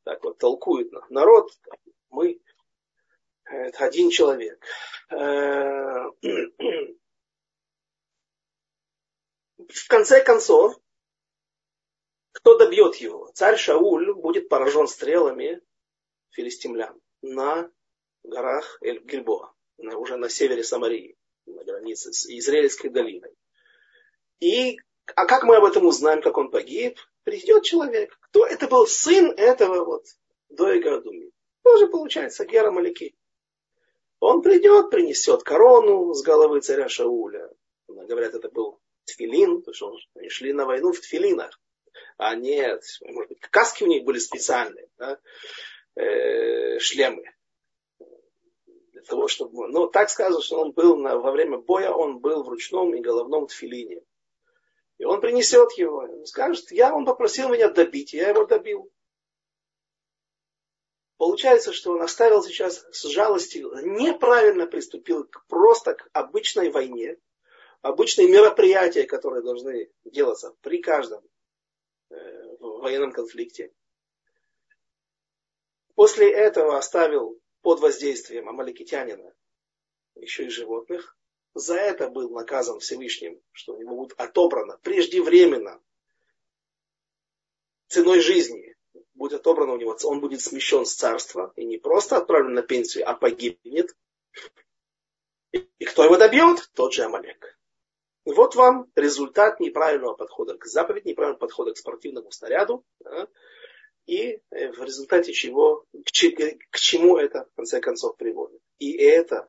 [0.05, 1.51] Так вот толкует народ,
[2.09, 2.41] мы,
[3.45, 4.65] это один человек.
[5.11, 5.17] Э,
[9.69, 10.81] в конце концов,
[12.33, 13.31] кто добьет его?
[13.35, 15.61] Царь Шауль будет поражен стрелами
[16.31, 17.71] филистимлян на
[18.23, 21.17] горах Эль-Гильбоа уже на севере Самарии,
[21.47, 23.35] на границе с Израильской долиной.
[24.41, 24.79] И,
[25.17, 26.99] а как мы об этом узнаем, как он погиб?
[27.25, 28.17] Придет человек.
[28.23, 30.05] Кто это был сын этого вот
[30.49, 31.31] Доига Думи?
[31.63, 33.15] Тоже получается Гера Малики.
[34.19, 37.51] Он придет, принесет корону с головы царя Шауля.
[37.89, 41.59] Говорят, это был тфилин, потому что они шли на войну в тфилинах.
[42.19, 45.19] А нет, может быть, каски у них были специальные, да?
[45.97, 47.25] э, шлемы
[49.01, 49.69] для того, чтобы...
[49.69, 53.01] Ну, так сказано, что он был на, во время боя, он был в ручном и
[53.01, 54.03] головном тфилине.
[55.01, 56.01] И он принесет его.
[56.01, 58.93] Он скажет, я, он попросил меня добить, я его добил.
[61.17, 67.17] Получается, что он оставил сейчас с жалостью, неправильно приступил просто к обычной войне,
[67.81, 71.25] обычные мероприятия, которые должны делаться при каждом
[72.11, 73.73] э, военном конфликте.
[75.95, 79.35] После этого оставил под воздействием амаликитянина,
[80.17, 81.17] еще и животных,
[81.55, 85.81] за это был наказан Всевышним, что у него будет отобрано преждевременно
[87.89, 88.77] ценой жизни,
[89.15, 93.09] будет отобрано у него, он будет смещен с царства и не просто отправлен на пенсию,
[93.09, 93.95] а погибнет.
[95.53, 96.71] И кто его добьет?
[96.75, 97.59] Тот же Амалек.
[98.25, 102.85] И вот вам результат неправильного подхода к заповеди, неправильного подхода к спортивному снаряду.
[103.01, 103.29] Да?
[104.07, 108.61] И э, в результате чего, к чему это в конце концов приводит.
[108.79, 109.49] И это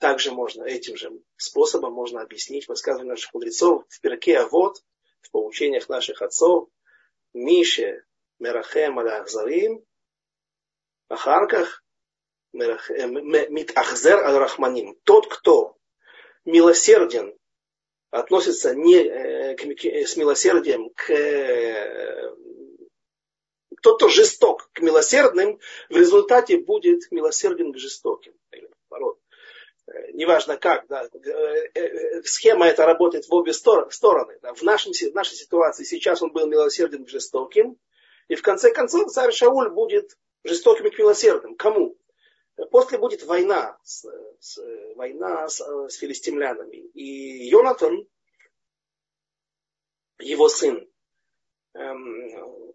[0.00, 4.82] также можно, этим же способом можно объяснить высказывание наших мудрецов в перке а вот
[5.20, 6.68] в поучениях наших отцов,
[7.34, 8.04] Мише
[8.38, 9.84] Мерахем Аль-Ахзарим,
[11.08, 11.84] Ахарках
[12.52, 14.96] Митахзер Аль-Рахманим.
[15.04, 15.76] Тот, кто
[16.46, 17.36] милосерден,
[18.10, 22.34] относится не, э, к, с милосердием к
[23.82, 28.34] тот, кто жесток к милосердным, в результате будет милосерден к жестоким.
[29.90, 34.38] Э, неважно как, да, э, э, схема эта работает в обе стороны.
[34.42, 34.54] Да.
[34.54, 37.76] В, нашем, в нашей ситуации сейчас он был милосерден к жестоким,
[38.28, 41.56] и в конце концов царь Шауль будет жестоким и к милосердным.
[41.56, 41.96] Кому?
[42.70, 44.06] После будет война, с,
[44.38, 44.60] с,
[44.94, 46.76] война с, с филистимлянами.
[46.76, 48.06] И Йонатан,
[50.18, 50.86] его сын,
[51.74, 52.72] эм,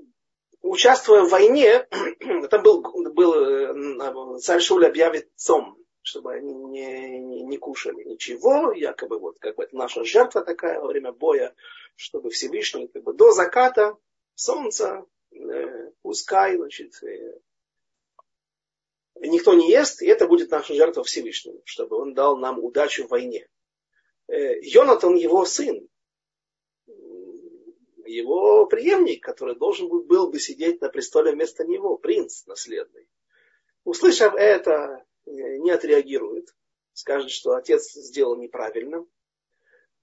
[0.61, 1.88] участвуя в войне,
[2.49, 2.82] там был,
[3.13, 9.55] был царь Шуль объявит цом, чтобы они не, не, не кушали ничего, якобы вот как
[9.55, 11.55] бы это наша жертва такая во время боя,
[11.95, 13.97] чтобы Всевышний как бы до заката
[14.35, 17.39] солнца э, пускай, значит, э,
[19.21, 23.09] никто не ест, и это будет наша жертва Всевышнему, чтобы он дал нам удачу в
[23.09, 23.47] войне.
[24.27, 25.89] Э, Йонатан его сын,
[28.05, 33.07] его преемник, который должен был бы сидеть на престоле вместо него, принц наследный.
[33.83, 36.55] Услышав это, не отреагирует,
[36.93, 39.05] скажет, что отец сделал неправильно,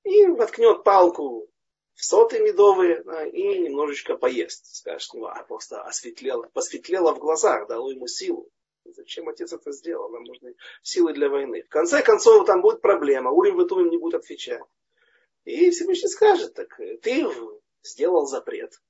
[0.05, 1.49] и воткнет палку
[1.95, 4.66] в соты медовые да, и немножечко поест.
[4.66, 8.51] Скажет, ну, а просто осветлело, посветлело в глазах, дало ему силу.
[8.85, 10.11] Зачем отец это сделал?
[10.11, 11.62] Нам нужны силы для войны.
[11.62, 13.31] В конце концов, там будет проблема.
[13.31, 14.61] Урим Ветумим не будет отвечать.
[15.45, 17.27] И Всевышний скажет, так ты
[17.83, 18.81] сделал запрет,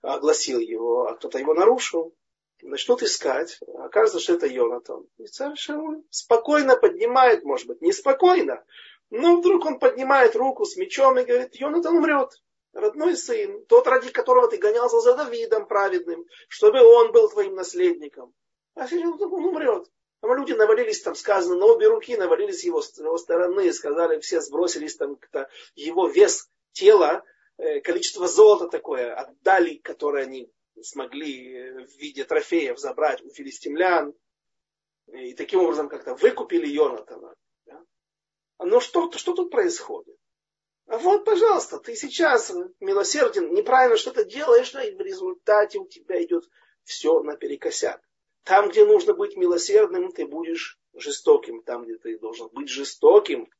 [0.00, 2.14] огласил его, а кто-то его нарушил,
[2.62, 5.06] начнут искать, окажется, что это Йонатан.
[5.18, 8.64] И царь Шауль спокойно поднимает, может быть, неспокойно,
[9.10, 12.30] но вдруг он поднимает руку с мечом и говорит, Йонатан умрет,
[12.72, 18.34] родной сын, тот, ради которого ты гонялся за Давидом праведным, чтобы он был твоим наследником.
[18.74, 19.90] А сейчас он умрет.
[20.20, 24.96] Там люди навалились, там сказано, на обе руки навалились его, его стороны, сказали, все сбросились,
[24.96, 25.18] там
[25.74, 27.22] его вес тела
[27.58, 30.50] Э, количество золота такое отдали, которое они
[30.82, 34.14] смогли в виде трофеев забрать у филистимлян.
[35.12, 37.34] И таким образом как-то выкупили Йонатана.
[37.66, 37.84] Да?
[38.58, 40.16] Но что, что тут происходит?
[40.86, 46.22] А вот, пожалуйста, ты сейчас милосерден, неправильно что-то делаешь, да, и в результате у тебя
[46.22, 46.44] идет
[46.84, 48.00] все наперекосяк.
[48.44, 51.62] Там, где нужно быть милосердным, ты будешь жестоким.
[51.62, 53.50] Там, где ты должен быть жестоким,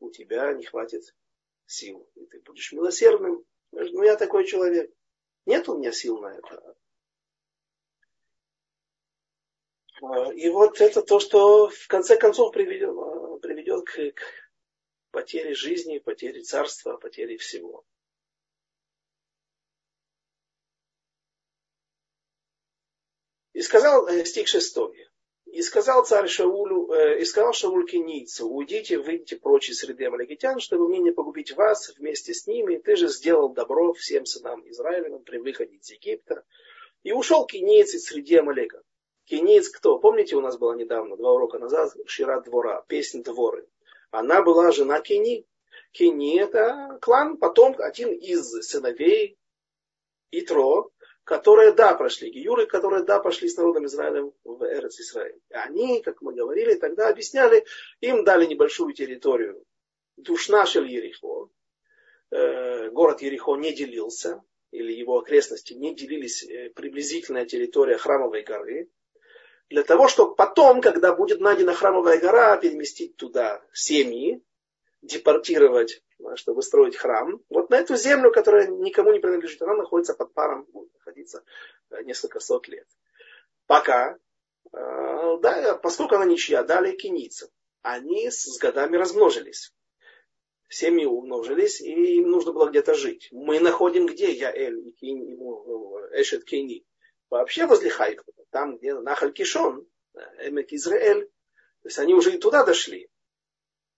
[0.00, 1.14] у тебя не хватит
[1.66, 2.08] сил.
[2.14, 3.44] И ты будешь милосердным.
[3.72, 4.90] Ну, я такой человек.
[5.46, 6.76] Нет у меня сил на это.
[10.02, 14.22] А, и вот это то, что в конце концов приведет, а, приведет к, к
[15.12, 17.84] потере жизни, потере царства, потере всего.
[23.52, 24.76] И сказал э, стих 6.
[25.56, 30.60] И сказал царь Шаулю, э, и сказал Шауль кенийцу, уйдите, выйдите прочь из среды амаликитян,
[30.60, 32.76] чтобы мне не погубить вас вместе с ними.
[32.76, 36.44] Ты же сделал добро всем сынам Израилевым при выходе из Египта.
[37.04, 38.82] И ушел кенийц из среды Амалека.
[39.24, 39.98] Кенийц кто?
[39.98, 43.66] Помните, у нас было недавно, два урока назад, Шира Двора, песня Дворы.
[44.10, 45.46] Она была жена Кени.
[45.92, 49.38] Кени это клан, потом один из сыновей
[50.32, 50.90] Итро,
[51.26, 55.40] которые, да, прошли Гиюры, которые, да, пошли с народом Израилем в Эрец Израиль.
[55.50, 57.64] Они, как мы говорили, тогда объясняли,
[58.00, 59.64] им дали небольшую территорию.
[60.16, 61.50] Душнашель Ерихо.
[62.30, 68.88] Э, город Ерихо не делился, или его окрестности не делились э, приблизительная территория Храмовой горы.
[69.68, 74.40] Для того, чтобы потом, когда будет найдена Храмовая гора, переместить туда семьи,
[75.02, 76.04] депортировать
[76.36, 77.40] чтобы строить храм.
[77.48, 81.44] Вот на эту землю, которая никому не принадлежит, она находится под паром, будет находиться
[81.90, 82.86] э, несколько сот лет.
[83.66, 84.18] Пока,
[84.72, 87.48] э, да, поскольку она ничья, дали кенийцам.
[87.82, 89.72] Они с годами размножились.
[90.68, 93.28] Семьи умножились, и им нужно было где-то жить.
[93.30, 94.32] Мы находим где?
[94.32, 94.94] Я Эль,
[96.12, 96.84] Эшет Кени.
[97.30, 101.26] Вообще возле Хайфа, там, где Нахаль Кишон, э, Эмек Израэль.
[101.82, 103.08] То есть они уже и туда дошли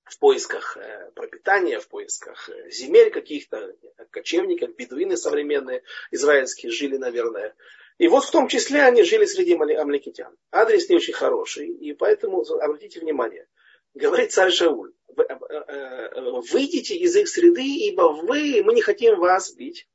[0.08, 3.74] в поисках э, пропитания, в поисках э, земель каких-то,
[4.10, 7.54] кочевников, бедуины современные, израильские жили, наверное.
[7.98, 10.36] И вот в том числе они жили среди амликитян.
[10.50, 13.46] Адрес не очень хороший, и поэтому обратите внимание.
[13.94, 16.20] Говорит царь Шауль, э,
[16.52, 19.88] выйдите из их среды, ибо вы, мы не хотим вас бить,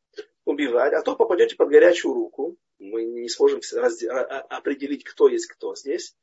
[0.45, 3.61] убивать, а то попадете под горячую руку, мы не сможем
[4.49, 6.15] определить, кто есть кто здесь.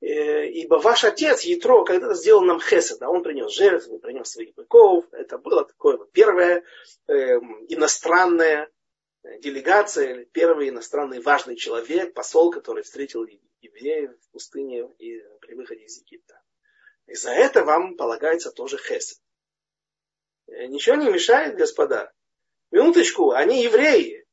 [0.00, 4.54] Э, ибо ваш отец, Ятро, когда-то сделал нам хесед, а он принес жертву, принес своих
[4.54, 5.06] быков.
[5.12, 6.62] Это было такое вот первое
[7.08, 7.14] э,
[7.68, 8.70] иностранное
[9.40, 13.26] делегация, первый иностранный важный человек, посол, который встретил
[13.60, 16.40] евреев в пустыне и при выходе из Египта.
[17.06, 19.18] И за это вам полагается тоже хесед.
[20.46, 22.12] Э, ничего не мешает, господа.
[22.70, 24.27] Минуточку, они евреи.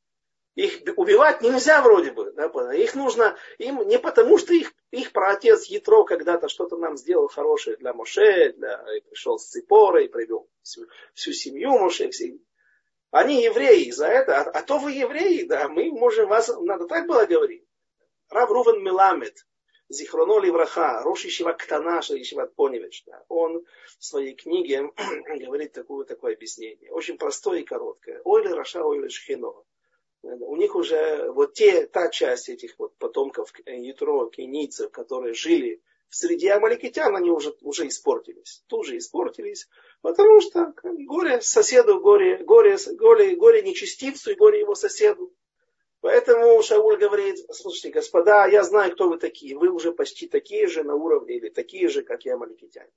[0.56, 2.32] Их убивать нельзя вроде бы.
[2.32, 2.74] Да?
[2.74, 7.76] Их нужно, им не потому, что их, их праотец Ятро когда-то что-то нам сделал хорошее
[7.76, 12.38] для Моше, для, и пришел с Ципорой, привел всю, всю семью Моше, все,
[13.12, 17.08] они евреи за это, а, а то вы евреи, да, мы можем вас, надо так
[17.08, 17.66] было говорить.
[18.30, 19.45] Рав Рувен Меламед,
[19.89, 22.01] Зихроно Ливраха, Рош Ишива Ктана,
[22.56, 23.64] Поневич, да, он
[23.99, 24.89] в своей книге
[25.39, 26.91] говорит такое, такое объяснение.
[26.91, 28.22] Очень простое и короткое.
[28.24, 29.64] Ойли Раша, Ойли Шхино.
[30.26, 36.47] У них уже вот те, та часть этих вот потомков Ятро, кенийцев, которые жили среди
[36.47, 38.63] амаликитян, они уже, уже испортились.
[38.67, 39.67] Тут же испортились,
[40.01, 45.32] потому что горе соседу, горе, горе, горе, горе нечестивцу и горе его соседу.
[46.01, 49.57] Поэтому Шауль говорит, слушайте, господа, я знаю, кто вы такие.
[49.57, 52.91] Вы уже почти такие же на уровне, или такие же, как я, маликитяне.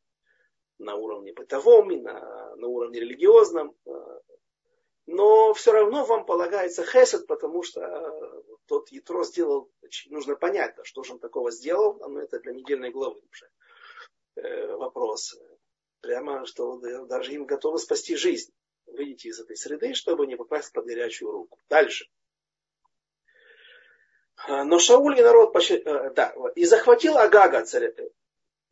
[0.79, 3.75] На уровне бытовом и на, на уровне религиозном.
[5.11, 9.71] Но все равно вам полагается хесед, потому что э, тот Ятро сделал,
[10.11, 13.49] нужно понять, да, что же он такого сделал, но это для недельной главы уже
[14.37, 15.35] э, вопрос.
[16.03, 18.53] Прямо, что даже им готовы спасти жизнь.
[18.85, 21.59] Выйти из этой среды, чтобы не попасть под горячую руку.
[21.71, 22.07] Дальше.
[24.47, 28.11] А, но Шауль и народ, э, да, и захватил Агага, царя, э,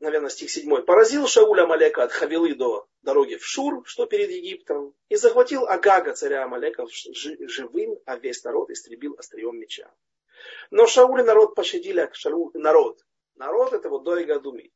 [0.00, 4.94] наверное, стих 7, поразил Шауля Амалека от Хавилы до дороги в Шур, что перед Египтом,
[5.08, 9.90] и захватил Агага, царя Амалека, живым, а весь народ истребил острием меча.
[10.70, 13.00] Но Шауль и народ пощадили Шауль, народ.
[13.36, 14.72] Народ это вот Дойга Думи.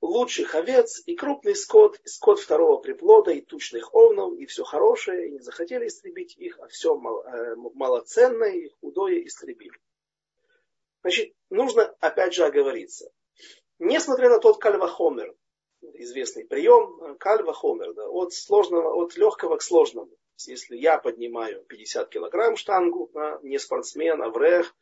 [0.00, 5.28] Лучших овец и крупный скот, и скот второго приплода, и тучных овнов, и все хорошее,
[5.28, 9.78] и не захотели истребить их, а все э, малоценное и худое истребили.
[11.02, 13.10] Значит, нужно опять же оговориться.
[13.78, 15.34] Несмотря на тот кальвахомер,
[15.94, 20.10] известный прием, кальвахомер, да, от сложного, от легкого к сложному.
[20.46, 24.74] Если я поднимаю 50 килограмм штангу, да, не спортсмен, а врех,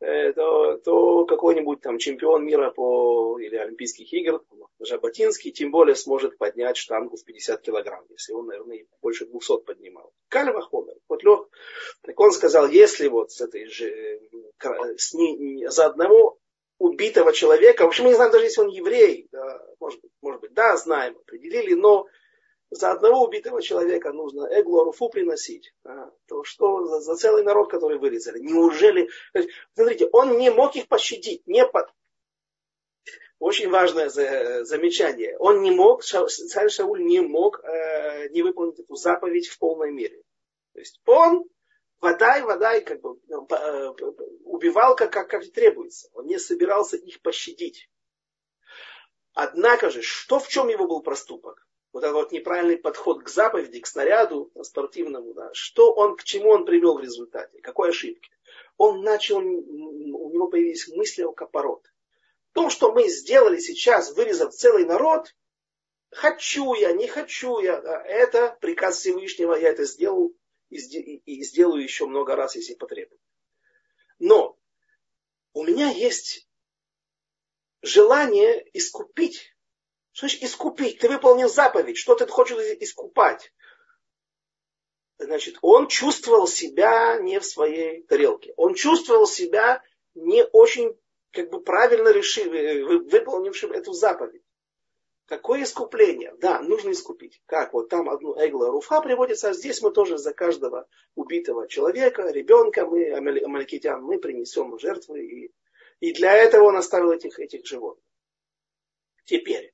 [0.00, 4.42] э, то, то какой-нибудь там чемпион мира по, или Олимпийских игр,
[4.80, 10.12] Жаботинский, тем более сможет поднять штангу в 50 килограмм, если он, наверное, больше 200 поднимал.
[10.28, 11.48] Кальва Хомер, вот лег,
[12.02, 14.20] так он сказал, если вот с этой же,
[14.96, 16.39] с ней, за одного
[16.80, 20.40] убитого человека, в общем, мы не знаем даже, если он еврей, да, может, быть, может
[20.40, 22.06] быть, да, знаем, определили, но
[22.70, 25.74] за одного убитого человека нужно эглоруфу приносить.
[25.84, 28.38] Да, то что за, за целый народ, который вырезали?
[28.38, 29.10] Неужели...
[29.74, 31.86] Смотрите, он не мог их пощадить, не под,
[33.38, 35.36] очень важное замечание.
[35.38, 40.22] Он не мог, царь Шауль не мог э, не выполнить эту заповедь в полной мере.
[40.72, 41.44] То есть он
[42.00, 43.88] водай, водай, как бы ну, э,
[44.44, 46.08] убивал, как, как, как требуется.
[46.12, 47.90] Он не собирался их пощадить.
[49.32, 51.66] Однако же, что в чем его был проступок?
[51.92, 56.50] Вот этот вот неправильный подход к заповеди, к снаряду спортивному, да, что он, к чему
[56.50, 58.30] он привел в результате, какой ошибки?
[58.76, 61.84] Он начал, у него появились мысли о капорот
[62.52, 65.34] то, что мы сделали сейчас, вырезав целый народ,
[66.10, 70.34] хочу я, не хочу я, это приказ Всевышнего, я это сделал
[70.70, 73.26] и сделаю еще много раз, если потребуется.
[74.18, 74.56] Но
[75.52, 76.48] у меня есть
[77.82, 79.54] желание искупить.
[80.12, 80.98] Что значит искупить?
[80.98, 81.96] Ты выполнил заповедь.
[81.96, 83.52] Что ты хочешь искупать?
[85.18, 88.54] Значит, он чувствовал себя не в своей тарелке.
[88.56, 89.82] Он чувствовал себя
[90.14, 90.98] не очень
[91.30, 94.39] как бы правильно решив, э, выполнившим эту заповедь.
[95.30, 96.34] Какое искупление?
[96.40, 97.40] Да, нужно искупить.
[97.46, 97.72] Как?
[97.72, 102.84] Вот там одну эгла руфа приводится, а здесь мы тоже за каждого убитого человека, ребенка,
[102.84, 105.24] мы, амаликитян, мы принесем жертвы.
[105.24, 105.54] И,
[106.00, 108.04] и для этого он оставил этих, этих животных.
[109.24, 109.72] Теперь,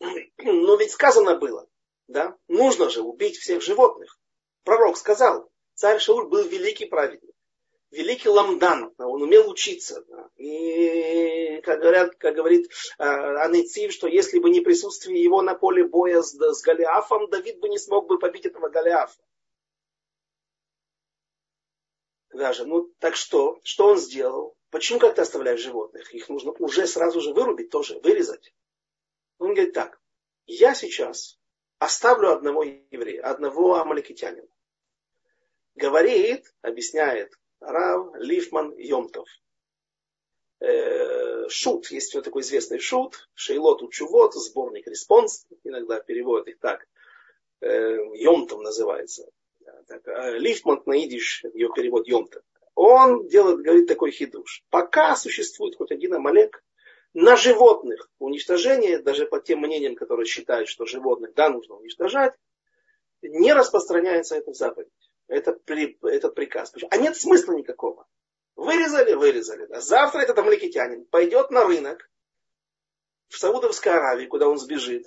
[0.42, 1.68] но ведь сказано было,
[2.08, 4.18] да, нужно же убить всех животных.
[4.64, 7.27] Пророк сказал, царь Шауль был великий праведник
[7.90, 10.04] великий ламдан, он умел учиться.
[10.36, 15.84] И, как, говорят, как говорит э, Анецив, что если бы не присутствие его на поле
[15.84, 19.20] боя с, с Голиафом, Давид бы не смог бы побить этого Голиафа.
[22.32, 23.58] Даже, ну так что?
[23.62, 24.56] Что он сделал?
[24.70, 26.14] Почему как ты оставляешь животных?
[26.14, 28.52] Их нужно уже сразу же вырубить тоже, вырезать.
[29.38, 29.98] Он говорит так,
[30.46, 31.38] я сейчас
[31.78, 34.48] оставлю одного еврея, одного амаликитянина.
[35.74, 39.28] Говорит, объясняет Рав Лифман Йомтов.
[40.60, 46.86] Э, שו"ת, есть вот такой известный שו"ת, שאלות ותשובות, сборник респонсы, иногда переводят их так,
[47.60, 49.30] э, Йомтов называется.
[50.06, 52.42] А Лифман на идиш, ее перевод Йомтов.
[52.74, 54.64] Он делает, говорит такой хидуш.
[54.70, 56.62] Пока существует хоть один Амалек,
[57.14, 62.34] на животных уничтожение, даже по тем мнениям, которые считают, что животных да, нужно уничтожать,
[63.22, 65.07] не распространяется эта заповедь.
[65.28, 66.72] Это при, этот приказ.
[66.90, 68.06] А нет смысла никакого.
[68.56, 69.70] Вырезали, вырезали.
[69.70, 72.10] А завтра этот амаликитянин пойдет на рынок
[73.28, 75.06] в Саудовской Аравии, куда он сбежит,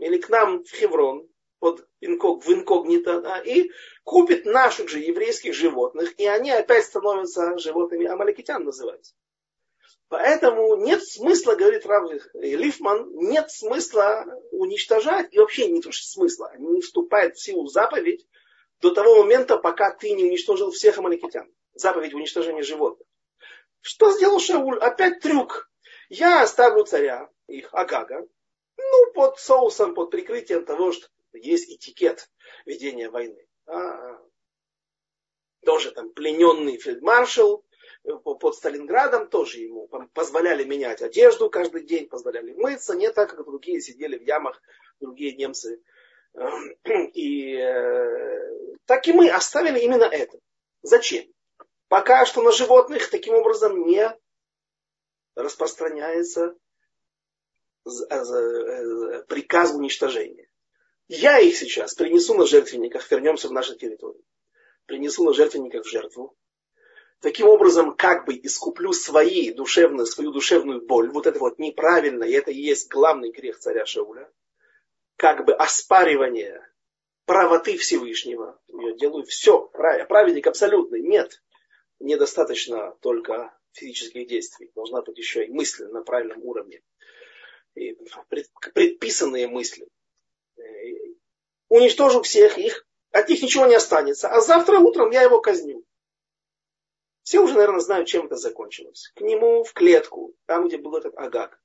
[0.00, 1.28] или к нам в Хеврон,
[1.60, 3.70] под инког, в инкогнито, да, и
[4.02, 9.14] купит наших же еврейских животных, и они опять становятся животными амаликитян называются.
[10.08, 17.36] Поэтому нет смысла, говорит Рав Лифман, нет смысла уничтожать, и вообще не смысла, не вступает
[17.36, 18.26] в силу заповедь
[18.80, 21.52] до того момента, пока ты не уничтожил всех амаликитян.
[21.74, 23.06] Заповедь уничтожения животных.
[23.80, 24.78] Что сделал Шауль?
[24.78, 25.70] Опять трюк.
[26.08, 28.26] Я оставлю царя, их Агага,
[28.76, 32.28] ну, под соусом, под прикрытием того, что есть этикет
[32.66, 33.46] ведения войны.
[33.66, 34.18] А,
[35.64, 37.64] тоже там плененный фельдмаршал,
[38.04, 43.44] Э, под Сталинградом тоже ему позволяли менять одежду каждый день, позволяли мыться, не так, как
[43.44, 44.60] другие сидели в ямах,
[45.00, 45.82] другие немцы.
[46.34, 50.38] Эм, и э, так и мы оставили именно это.
[50.82, 51.26] Зачем?
[51.88, 54.16] Пока что на животных таким образом не
[55.34, 56.54] распространяется
[57.86, 60.48] э, приказ уничтожения.
[61.08, 64.22] Я их сейчас принесу на жертвенниках, вернемся в нашу территорию.
[64.86, 66.36] Принесу на жертвенниках в жертву
[67.20, 72.32] таким образом как бы искуплю свои душевную, свою душевную боль, вот это вот неправильно, и
[72.32, 74.30] это и есть главный грех царя Шауля,
[75.20, 76.66] как бы оспаривание
[77.26, 78.58] правоты Всевышнего.
[78.68, 81.02] Я делаю все, праведник абсолютный.
[81.02, 81.42] Нет,
[81.98, 84.72] недостаточно только физических действий.
[84.74, 86.80] Должна быть еще и мысль на правильном уровне.
[87.74, 87.98] И
[88.72, 89.86] предписанные мысли.
[91.68, 94.30] Уничтожу всех их, от них ничего не останется.
[94.30, 95.84] А завтра утром я его казню.
[97.24, 99.12] Все уже, наверное, знают, чем это закончилось.
[99.16, 101.60] К нему в клетку, там, где был этот Агак,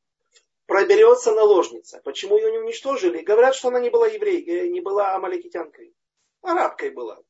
[0.65, 2.01] проберется наложница.
[2.03, 3.21] Почему ее не уничтожили?
[3.21, 5.93] Говорят, что она не была еврейкой, не была амаликитянкой.
[6.41, 7.21] Арабкой была.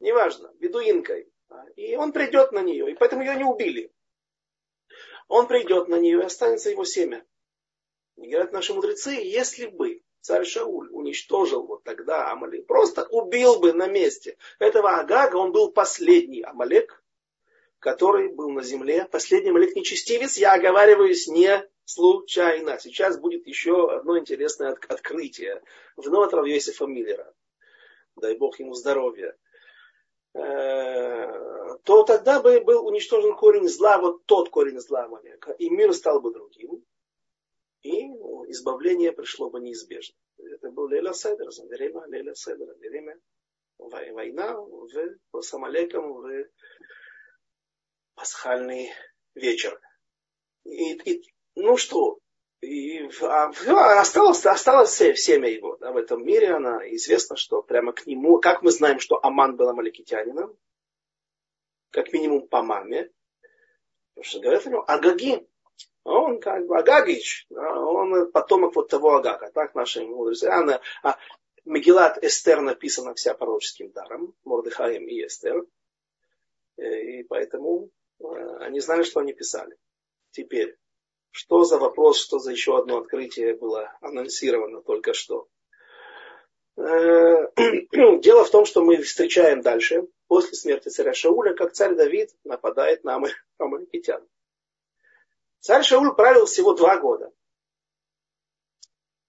[0.00, 1.30] Неважно, бедуинкой.
[1.76, 3.92] И он придет на нее, и поэтому ее не убили.
[5.28, 7.24] Он придет на нее, и останется его семя.
[8.16, 13.72] И говорят наши мудрецы, если бы царь Шауль уничтожил вот тогда Амалек, просто убил бы
[13.72, 17.02] на месте этого Агага, он был последний Амалек,
[17.78, 22.78] который был на земле, последний малик нечестивец, я оговариваюсь не случайно.
[22.78, 25.62] Сейчас будет еще одно интересное открытие.
[25.96, 27.34] Вновь от Равьесифа Миллера.
[28.16, 29.36] Дай Бог ему здоровья.
[30.34, 35.92] Э, то тогда бы был уничтожен корень зла, вот тот корень зла Амалека, и мир
[35.92, 36.84] стал бы другим,
[37.82, 40.16] и ну, избавление пришло бы неизбежно.
[40.38, 43.20] Это был Леля Седер, время Леля Седера, время
[43.78, 44.88] война в,
[45.40, 46.46] с в
[48.14, 48.90] пасхальный
[49.34, 49.80] вечер.
[50.64, 51.22] И, и
[51.54, 52.18] ну что,
[52.60, 56.54] и, а, осталось, осталось семя его да, в этом мире.
[56.54, 60.56] Она известно, что прямо к нему, как мы знаем, что Аман был амаликитянином,
[61.90, 63.10] как минимум по маме,
[64.14, 65.48] потому что говорят о нем Агаги.
[66.04, 69.50] Он как бы Агагич, он потомок вот того Агага.
[69.52, 70.46] Так наши мудрецы.
[70.46, 71.16] Она, а
[71.64, 75.64] Мегилат Эстер написана вся пророческим даром, Мордыхаем и Эстер.
[76.76, 77.92] И поэтому
[78.22, 79.76] Э, они знали, что они писали.
[80.30, 80.76] Теперь,
[81.32, 85.48] что за вопрос, что за еще одно открытие было анонсировано только что?
[86.76, 87.48] Э,
[88.20, 93.02] дело в том, что мы встречаем дальше, после смерти царя Шауля, как царь Давид нападает
[93.04, 93.20] на
[93.58, 94.26] амаликитян.
[95.60, 97.32] Царь Шауль правил всего два года.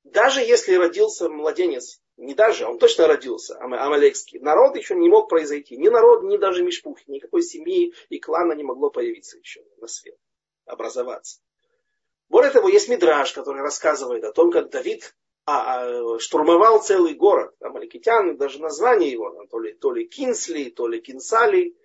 [0.04, 4.40] Даже если родился младенец не даже, он точно родился, амалекский.
[4.40, 5.78] Народ еще не мог произойти.
[5.78, 7.06] Ни народ, ни даже мишпухи.
[7.08, 10.18] Никакой семьи и клана не могло появиться еще на свет.
[10.66, 11.42] Образоваться.
[12.34, 15.16] Более того, есть мидраж, который рассказывает о том, как Давид
[15.46, 17.54] а, а, штурмовал целый город.
[17.60, 21.78] Амаликитян, даже название его, то ли, то ли Кинсли, то ли Кинсали.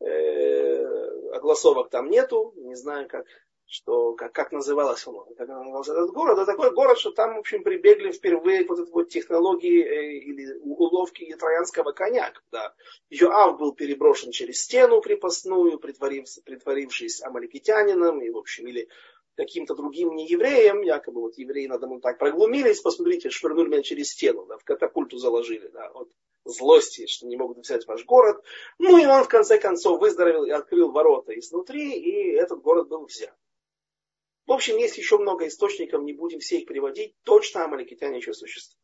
[0.00, 3.24] Э, огласовок там нету, не знаю, как
[3.72, 7.38] что как, как называлось он, как назывался этот город, это такой город, что там, в
[7.38, 12.74] общем, прибегли впервые вот этой вот технологии э, или уловки троянского коня, когда
[13.08, 18.88] Йоав был переброшен через стену крепостную, притворившись, притворившись амаликитянином, и, в общем, или
[19.36, 24.46] каким-то другим неевреем, якобы вот евреи надо мной так проглумились, посмотрите, швырнули меня через стену,
[24.46, 26.10] да, в катапульту заложили, да, вот
[26.44, 28.42] злости, что не могут взять ваш город.
[28.78, 33.06] Ну и он в конце концов выздоровел и открыл ворота изнутри, и этот город был
[33.06, 33.36] взят.
[34.46, 37.14] В общем, есть еще много источников, не будем все их приводить.
[37.22, 38.78] Точно амаликитяне еще существуют.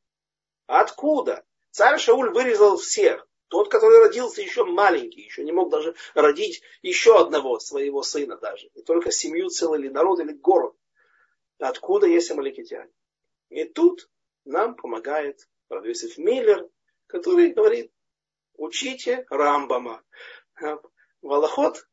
[0.66, 1.44] Откуда?
[1.70, 3.27] Царь Шауль вырезал всех.
[3.48, 8.68] Тот, который родился еще маленький, еще не мог даже родить еще одного своего сына даже.
[8.74, 10.76] И только семью целый или народ, или город.
[11.58, 12.92] Откуда есть амаликитяне?
[13.48, 14.08] И тут
[14.44, 16.68] нам помогает Рависов Миллер,
[17.06, 17.90] который говорит,
[18.54, 20.02] учите Рамбама.
[21.22, 21.88] Валахот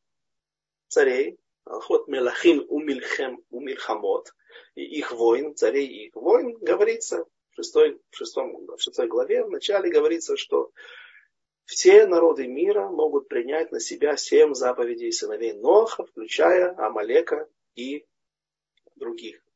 [0.88, 4.34] царей, Алхот Мелахим Умильхем Умильхамот,
[4.74, 9.44] и их войн, царей и их войн, говорится в шестой, в, шестом, в шестой главе,
[9.44, 10.70] в начале говорится, что
[11.66, 18.06] все народы мира могут принять на себя семь заповедей сыновей Ноха, включая Амалека и
[18.94, 19.46] других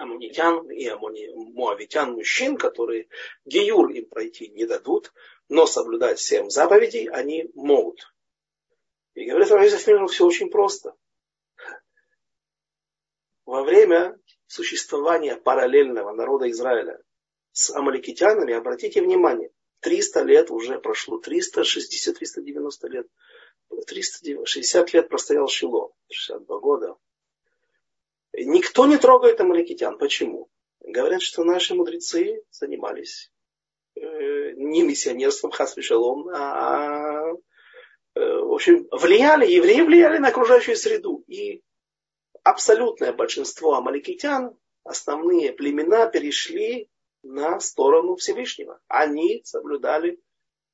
[0.00, 3.08] амунитян и амуни, муавитян мужчин, которые
[3.44, 5.12] геюр им пройти не дадут,
[5.48, 8.12] но соблюдать семь заповедей они могут.
[9.14, 10.94] И говорит Равизов Миру все очень просто.
[13.44, 17.02] Во время существования параллельного народа Израиля
[17.52, 19.50] с амаликитянами, обратите внимание,
[19.80, 23.06] 300 лет уже прошло, 360, 390 лет,
[23.86, 26.96] 360 лет простоял Шило, 62 года.
[28.32, 29.98] Никто не трогает амаликитян.
[29.98, 30.48] Почему?
[30.80, 33.32] Говорят, что наши мудрецы занимались
[33.96, 37.32] э, не миссионерством Хасвишалом, а
[38.14, 41.24] э, в общем, влияли, евреи влияли на окружающую среду.
[41.26, 41.62] И
[42.42, 46.89] абсолютное большинство амаликитян, основные племена перешли
[47.22, 48.80] на сторону Всевышнего.
[48.88, 50.20] Они соблюдали,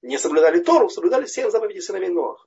[0.03, 2.47] не соблюдали Тору, соблюдали всех заповедей сыновей Ноаха.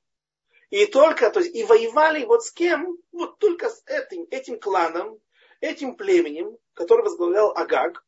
[0.70, 2.98] И только, то есть, и воевали вот с кем?
[3.12, 5.20] Вот только с этим, этим кланом,
[5.62, 8.06] этим племенем, который возглавлял Агаг,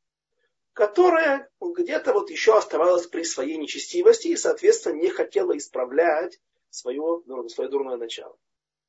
[0.73, 6.39] которое где-то вот еще оставалось при своей нечестивости и, соответственно, не хотело исправлять
[6.69, 8.37] свое, свое дурное начало.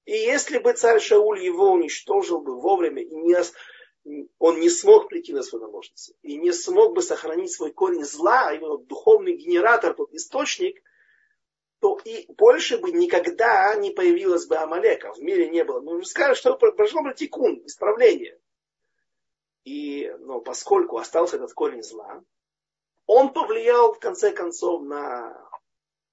[0.04, 3.36] И если бы царь Шауль его уничтожил бы вовремя и не,
[4.38, 8.48] он не смог прийти на свою наложницу и не смог бы сохранить свой корень зла,
[8.48, 10.82] а его духовный генератор, тот источник,
[11.80, 15.12] то и больше бы никогда не появилось бы Амалека.
[15.12, 15.80] В мире не было.
[15.80, 18.38] Мы уже сказали, что прошло бы тикун, исправление.
[19.64, 22.22] И, но поскольку остался этот корень зла,
[23.06, 25.48] он повлиял в конце концов на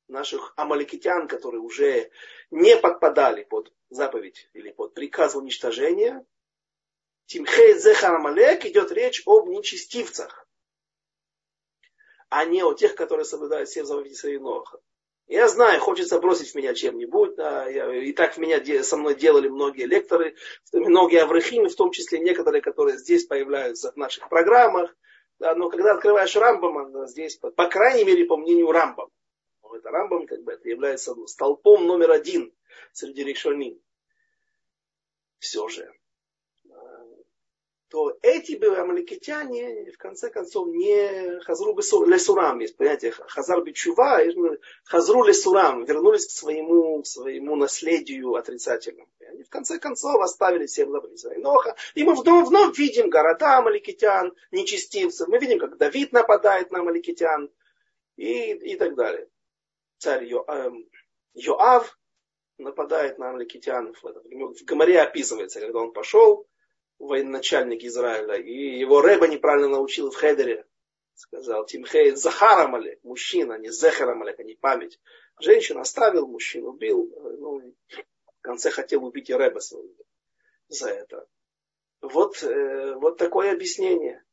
[0.07, 2.11] наших амаликитян, которые уже
[2.51, 6.25] не подпадали под заповедь или под приказ уничтожения,
[7.29, 10.47] Тимхей Зехар идет речь об нечестивцах,
[12.29, 14.79] а не о тех, которые соблюдают все заповеди Ноха.
[15.27, 17.35] Я знаю, хочется бросить в меня чем-нибудь.
[17.35, 20.37] Да, я, и так в меня со мной делали многие лекторы,
[20.73, 24.95] многие аврахимы, в том числе некоторые, которые здесь появляются в наших программах.
[25.37, 29.11] Да, но когда открываешь Рамбама, здесь, по, по крайней мере, по мнению Рамбама,
[29.71, 32.51] это Рамбам как бы это является столпом номер один
[32.91, 33.79] среди решоним.
[35.37, 35.93] Все же,
[37.89, 41.75] то эти бы амаликитяне в конце концов не хазру
[42.05, 44.21] лесурам, есть понятие хазар бичува,
[44.85, 49.09] хазру лесурам, вернулись к своему, своему наследию отрицательному.
[49.19, 51.75] И они в конце концов оставили всем заповеди Ноха.
[51.95, 55.27] И мы вновь, вновь видим города амаликитян, нечестивцев.
[55.27, 57.49] Мы видим, как Давид нападает на амаликитян
[58.17, 59.27] и, и так далее.
[59.97, 60.87] Царь Йо, эм,
[61.33, 61.97] Йоав
[62.59, 63.95] нападает на амаликитян.
[63.99, 66.45] В Гамаре описывается, когда он пошел,
[66.99, 70.65] военачальник Израиля, и его Рэба неправильно научил в Хедере.
[71.15, 74.99] Сказал, Тимхей Захарам Алек, мужчина, не Зехарам Алек, а не память.
[75.39, 79.59] Женщину оставил, мужчину убил, ну, в конце хотел убить и Рэба
[80.69, 81.27] за это.
[82.01, 84.23] Вот, э, вот такое объяснение.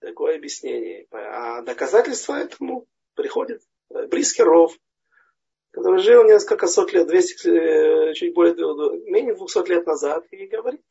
[0.00, 1.06] Такое объяснение.
[1.12, 3.62] А доказательство этому приходит
[4.08, 4.76] близкий ров,
[5.70, 8.54] который жил несколько сот лет, 200, э, чуть более,
[9.10, 10.82] менее 200 лет назад, и говорит,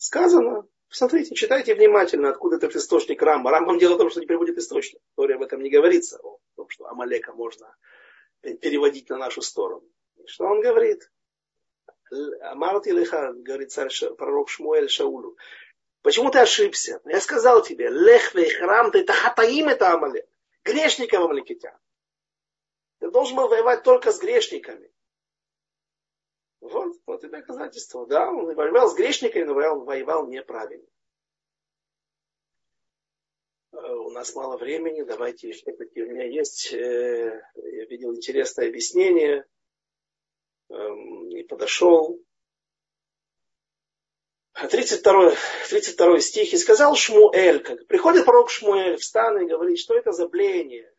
[0.00, 3.50] сказано, посмотрите, читайте внимательно, откуда этот источник Рамба.
[3.50, 5.00] Рамбам дело в том, что не приводит источник.
[5.14, 7.76] Торе об этом не говорится, о том, что Амалека можно
[8.40, 9.86] переводить на нашу сторону.
[10.26, 11.10] Что он говорит?
[12.40, 15.36] Амарти Леха, говорит царь пророк Шмуэль Шаулю.
[16.02, 17.00] Почему ты ошибся?
[17.04, 20.26] Я сказал тебе, лех храм ты тахатаим это Амалек.
[20.64, 21.76] Грешников Амалекитян.
[23.00, 24.89] Ты должен был воевать только с грешниками.
[27.20, 28.06] Вот, и доказательство.
[28.06, 30.86] Да, он воевал с грешниками, но воевал, воевал неправильно.
[33.72, 39.46] Э, у нас мало времени, давайте все-таки у меня есть, э, я видел интересное объяснение,
[40.70, 42.18] эм, и подошел.
[44.54, 45.34] 32,
[45.70, 46.52] 32 стих.
[46.52, 50.92] И сказал Шмуэль, как приходит пророк Шмуэль в стан и говорит, что это за блеяние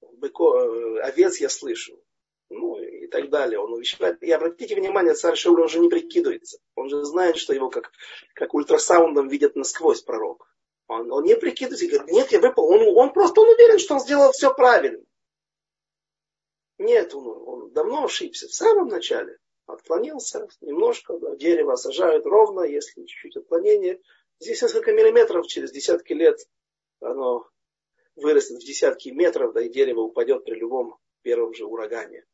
[0.00, 2.02] быко, овец я слышу.
[2.50, 2.76] Ну
[3.08, 3.58] и так далее.
[3.58, 4.22] Он увещевает.
[4.22, 6.58] И обратите внимание, царь Шауль, он же не прикидывается.
[6.74, 7.90] Он же знает, что его как,
[8.34, 10.46] как ультрасаундом видят насквозь пророк.
[10.86, 12.66] Он, он не прикидывается и говорит, нет, я выпал.
[12.70, 15.02] Он, он просто он уверен, что он сделал все правильно.
[16.78, 18.46] Нет, он, он давно ошибся.
[18.46, 24.00] В самом начале отклонился немножко, да, дерево сажают ровно, если чуть-чуть отклонение.
[24.38, 26.38] Здесь несколько миллиметров, через десятки лет
[27.00, 27.48] оно
[28.16, 32.24] вырастет в десятки метров, да и дерево упадет при любом первом же урагане.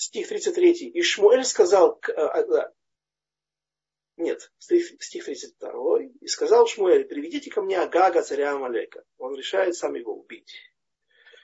[0.00, 0.88] Стих 33.
[0.88, 2.72] И Шмуэль сказал, а, а,
[4.16, 6.04] нет, стих, стих 32.
[6.22, 9.04] И сказал Шмуэль, приведите ко мне Агага, царя Амалека.
[9.18, 10.54] Он решает сам его убить.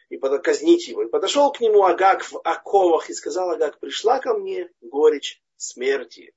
[0.09, 1.03] И казнить его.
[1.03, 6.33] И подошел к нему Агаг в оковах и сказал Агаг, пришла ко мне горечь смерти.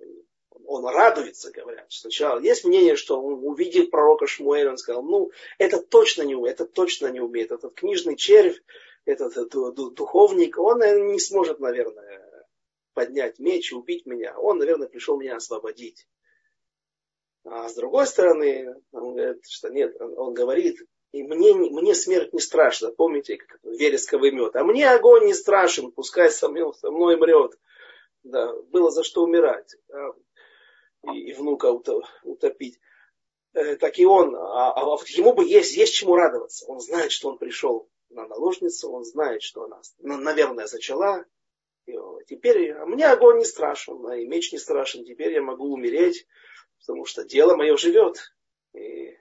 [0.68, 1.86] он радуется, говорят.
[1.90, 6.66] Сначала есть мнение, что он увидел пророка Шмуэля, он сказал, ну, это точно не это
[6.66, 7.52] точно не умеет.
[7.52, 8.62] Этот книжный червь,
[9.06, 12.48] этот, этот духовник, он наверное, не сможет, наверное,
[12.94, 14.38] поднять меч и убить меня.
[14.38, 16.08] Он, наверное, пришел меня освободить.
[17.44, 20.80] А с другой стороны, он говорит, что нет, он говорит,
[21.12, 24.56] и мне, мне смерть не страшна, помните, как вересковый мед.
[24.56, 27.58] А мне огонь не страшен, пускай со мной, со мной мрет.
[28.24, 29.76] Да, было за что умирать.
[31.14, 31.72] И, внука
[32.24, 32.80] утопить.
[33.54, 36.66] Э, так и он, а, а ему бы есть, есть чему радоваться.
[36.68, 41.26] Он знает, что он пришел на наложницу, он знает, что она, наверное, зачала.
[41.86, 41.96] И
[42.28, 45.06] теперь а мне огонь не страшен, а и меч не страшен.
[45.06, 46.28] Теперь я могу умереть,
[46.80, 48.34] потому что дело мое живет.
[48.74, 49.18] И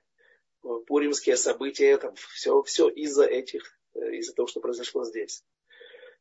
[0.86, 5.44] пуримские события, это все, все из-за этих, э, из-за того, что произошло здесь.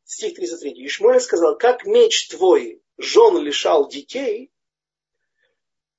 [0.04, 0.86] Стих 33.
[0.86, 4.52] Ишмуэль сказал, как меч твой жен лишал детей,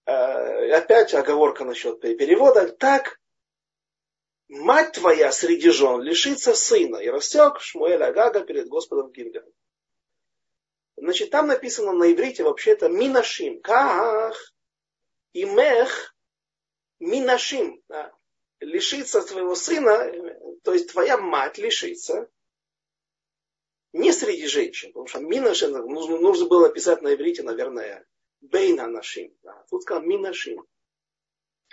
[0.05, 3.21] опять оговорка насчет перевода, так
[4.49, 6.97] мать твоя среди жен лишится сына.
[6.97, 9.51] И рассек Шмуэль Агага перед Господом Гильгаль.
[10.97, 13.61] Значит, там написано на иврите вообще-то минашим.
[13.61, 14.55] Ках
[15.33, 16.15] и мех
[17.01, 17.83] минашим.
[17.89, 18.13] Да.
[18.61, 20.11] Лишиться твоего сына,
[20.63, 22.31] то есть твоя мать лишится
[23.93, 28.07] не среди женщин, потому что минашим нужно, нужно было написать на иврите, наверное,
[28.51, 29.35] бейна нашим.
[29.43, 29.65] Да.
[29.71, 30.67] Тут сказал минашим.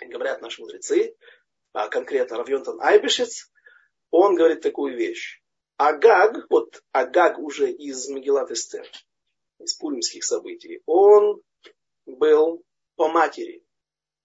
[0.00, 1.16] Говорят наши мудрецы,
[1.72, 3.50] а конкретно Равьонтон Айбешец,
[4.10, 5.42] он говорит такую вещь.
[5.76, 8.86] Агаг, вот Агаг уже из Мегилат Эстер,
[9.58, 11.40] из пулимских событий, он
[12.04, 12.64] был
[12.96, 13.64] по матери,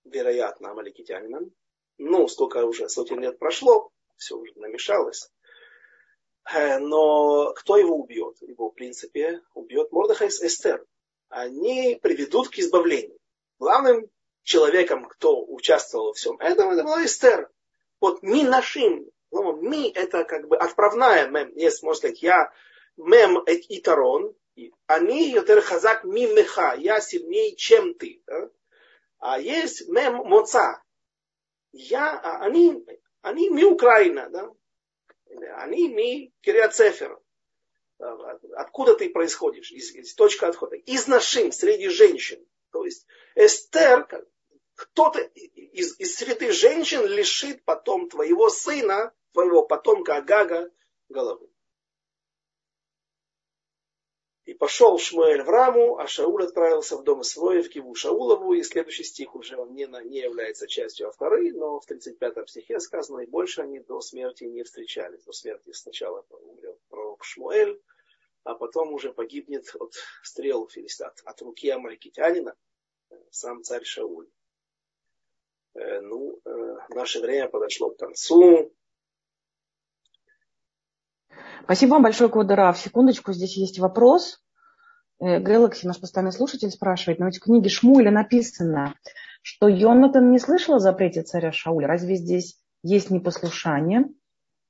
[0.03, 1.53] вероятно, амаликитянином.
[1.99, 5.31] Ну, сколько уже сотен лет прошло, все уже намешалось.
[6.51, 8.41] Э, но кто его убьет?
[8.41, 10.85] Его, в принципе, убьет Мордыхай Эстер.
[11.29, 13.17] Они приведут к избавлению.
[13.59, 14.09] Главным
[14.43, 17.49] человеком, кто участвовал во всем этом, это была Эстер.
[17.99, 22.51] Вот ми нашим, ну, ми это как бы отправная мем, есть, можно сказать, я
[22.95, 24.35] мем и тарон,
[24.87, 28.21] они йотер хазак ми меха, я сильнее, чем ты.
[28.25, 28.49] Да?
[29.19, 30.81] А есть мем моца,
[31.71, 32.85] я, а они,
[33.21, 34.51] они ми Украина, да?
[35.57, 37.19] они ми Кириацефер.
[37.99, 39.71] Откуда ты происходишь?
[39.71, 40.75] Из, из точка отхода.
[40.75, 42.45] Из нашим, среди женщин.
[42.71, 44.07] То есть Эстер,
[44.75, 50.71] кто-то из, из среды женщин лишит потом твоего сына, твоего потомка Агага
[51.09, 51.49] головы.
[54.47, 58.53] И пошел Шмуэль в Раму, а Шауль отправился в дом свой в Киву Шаулову.
[58.53, 63.19] И следующий стих уже он не, не является частью авторы, но в 35-м стихе сказано,
[63.19, 65.23] и больше они до смерти не встречались.
[65.25, 67.77] До смерти сначала умрет пророк Шмуэль,
[68.47, 69.93] а потом уже погибнет от
[70.23, 72.55] стрел филистат, от руки амаликитянина,
[73.29, 74.29] сам царь Шауль.
[75.75, 78.71] Э, ну, э, наше время подошло к концу.
[81.63, 82.79] Спасибо вам большое, Квадорав.
[82.79, 84.41] Секундочку, здесь есть вопрос.
[85.19, 88.95] Э, Гэлакси, наш постоянный слушатель, спрашивает, но ведь в книге Шмуля написано,
[89.41, 91.87] что Йонатан не слышал о запрете царя Шауля.
[91.87, 94.05] Разве здесь есть непослушание?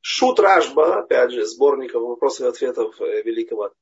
[0.09, 3.73] Шут Рашба, опять же, сборников вопросов и ответов великого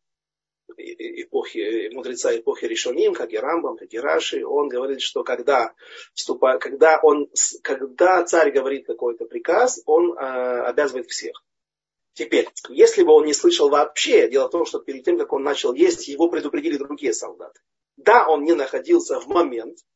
[0.76, 5.76] эпохи, мудреца эпохи Решоним, как и Рамбам, как и Раши, он говорит, что когда,
[6.16, 7.30] вступает, когда, он,
[7.62, 11.44] когда царь говорит какой-то приказ, он э, обязывает всех.
[12.14, 15.44] Теперь, если бы он не слышал вообще, дело в том, что перед тем, как он
[15.44, 17.62] начал есть, его предупредили другие солдаты.
[17.98, 19.95] Да, он не находился в момент э,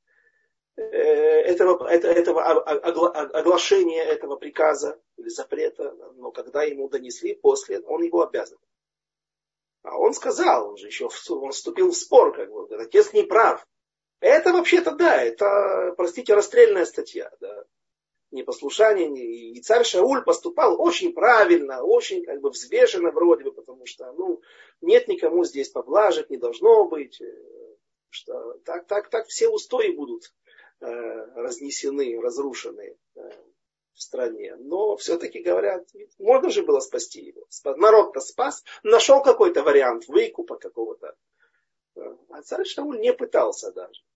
[0.80, 8.58] этого, этого оглашения этого приказа или запрета, но когда ему донесли после, он его обязан.
[9.84, 13.66] А он сказал, он же еще он вступил в спор, как бы, отец не прав.
[14.20, 17.32] Это вообще-то да, это, простите, расстрельная статья.
[17.40, 17.64] Да.
[18.32, 19.10] Непослушание.
[19.54, 24.42] И царь Шауль поступал очень правильно, очень как бы взвешенно вроде бы, потому что ну,
[24.82, 27.20] нет никому здесь поблажек, не должно быть.
[27.22, 27.76] Э,
[28.10, 30.49] что так, так, так все устои будут э,
[30.82, 33.20] разнесены, разрушены э,
[33.94, 34.56] в стране.
[34.58, 37.48] Но все-таки говорят, можно же было спасти его.
[37.78, 41.16] Народ-то спас, нашел какой-то вариант выкупа какого-то.
[42.30, 44.02] А царь Шауль не пытался даже.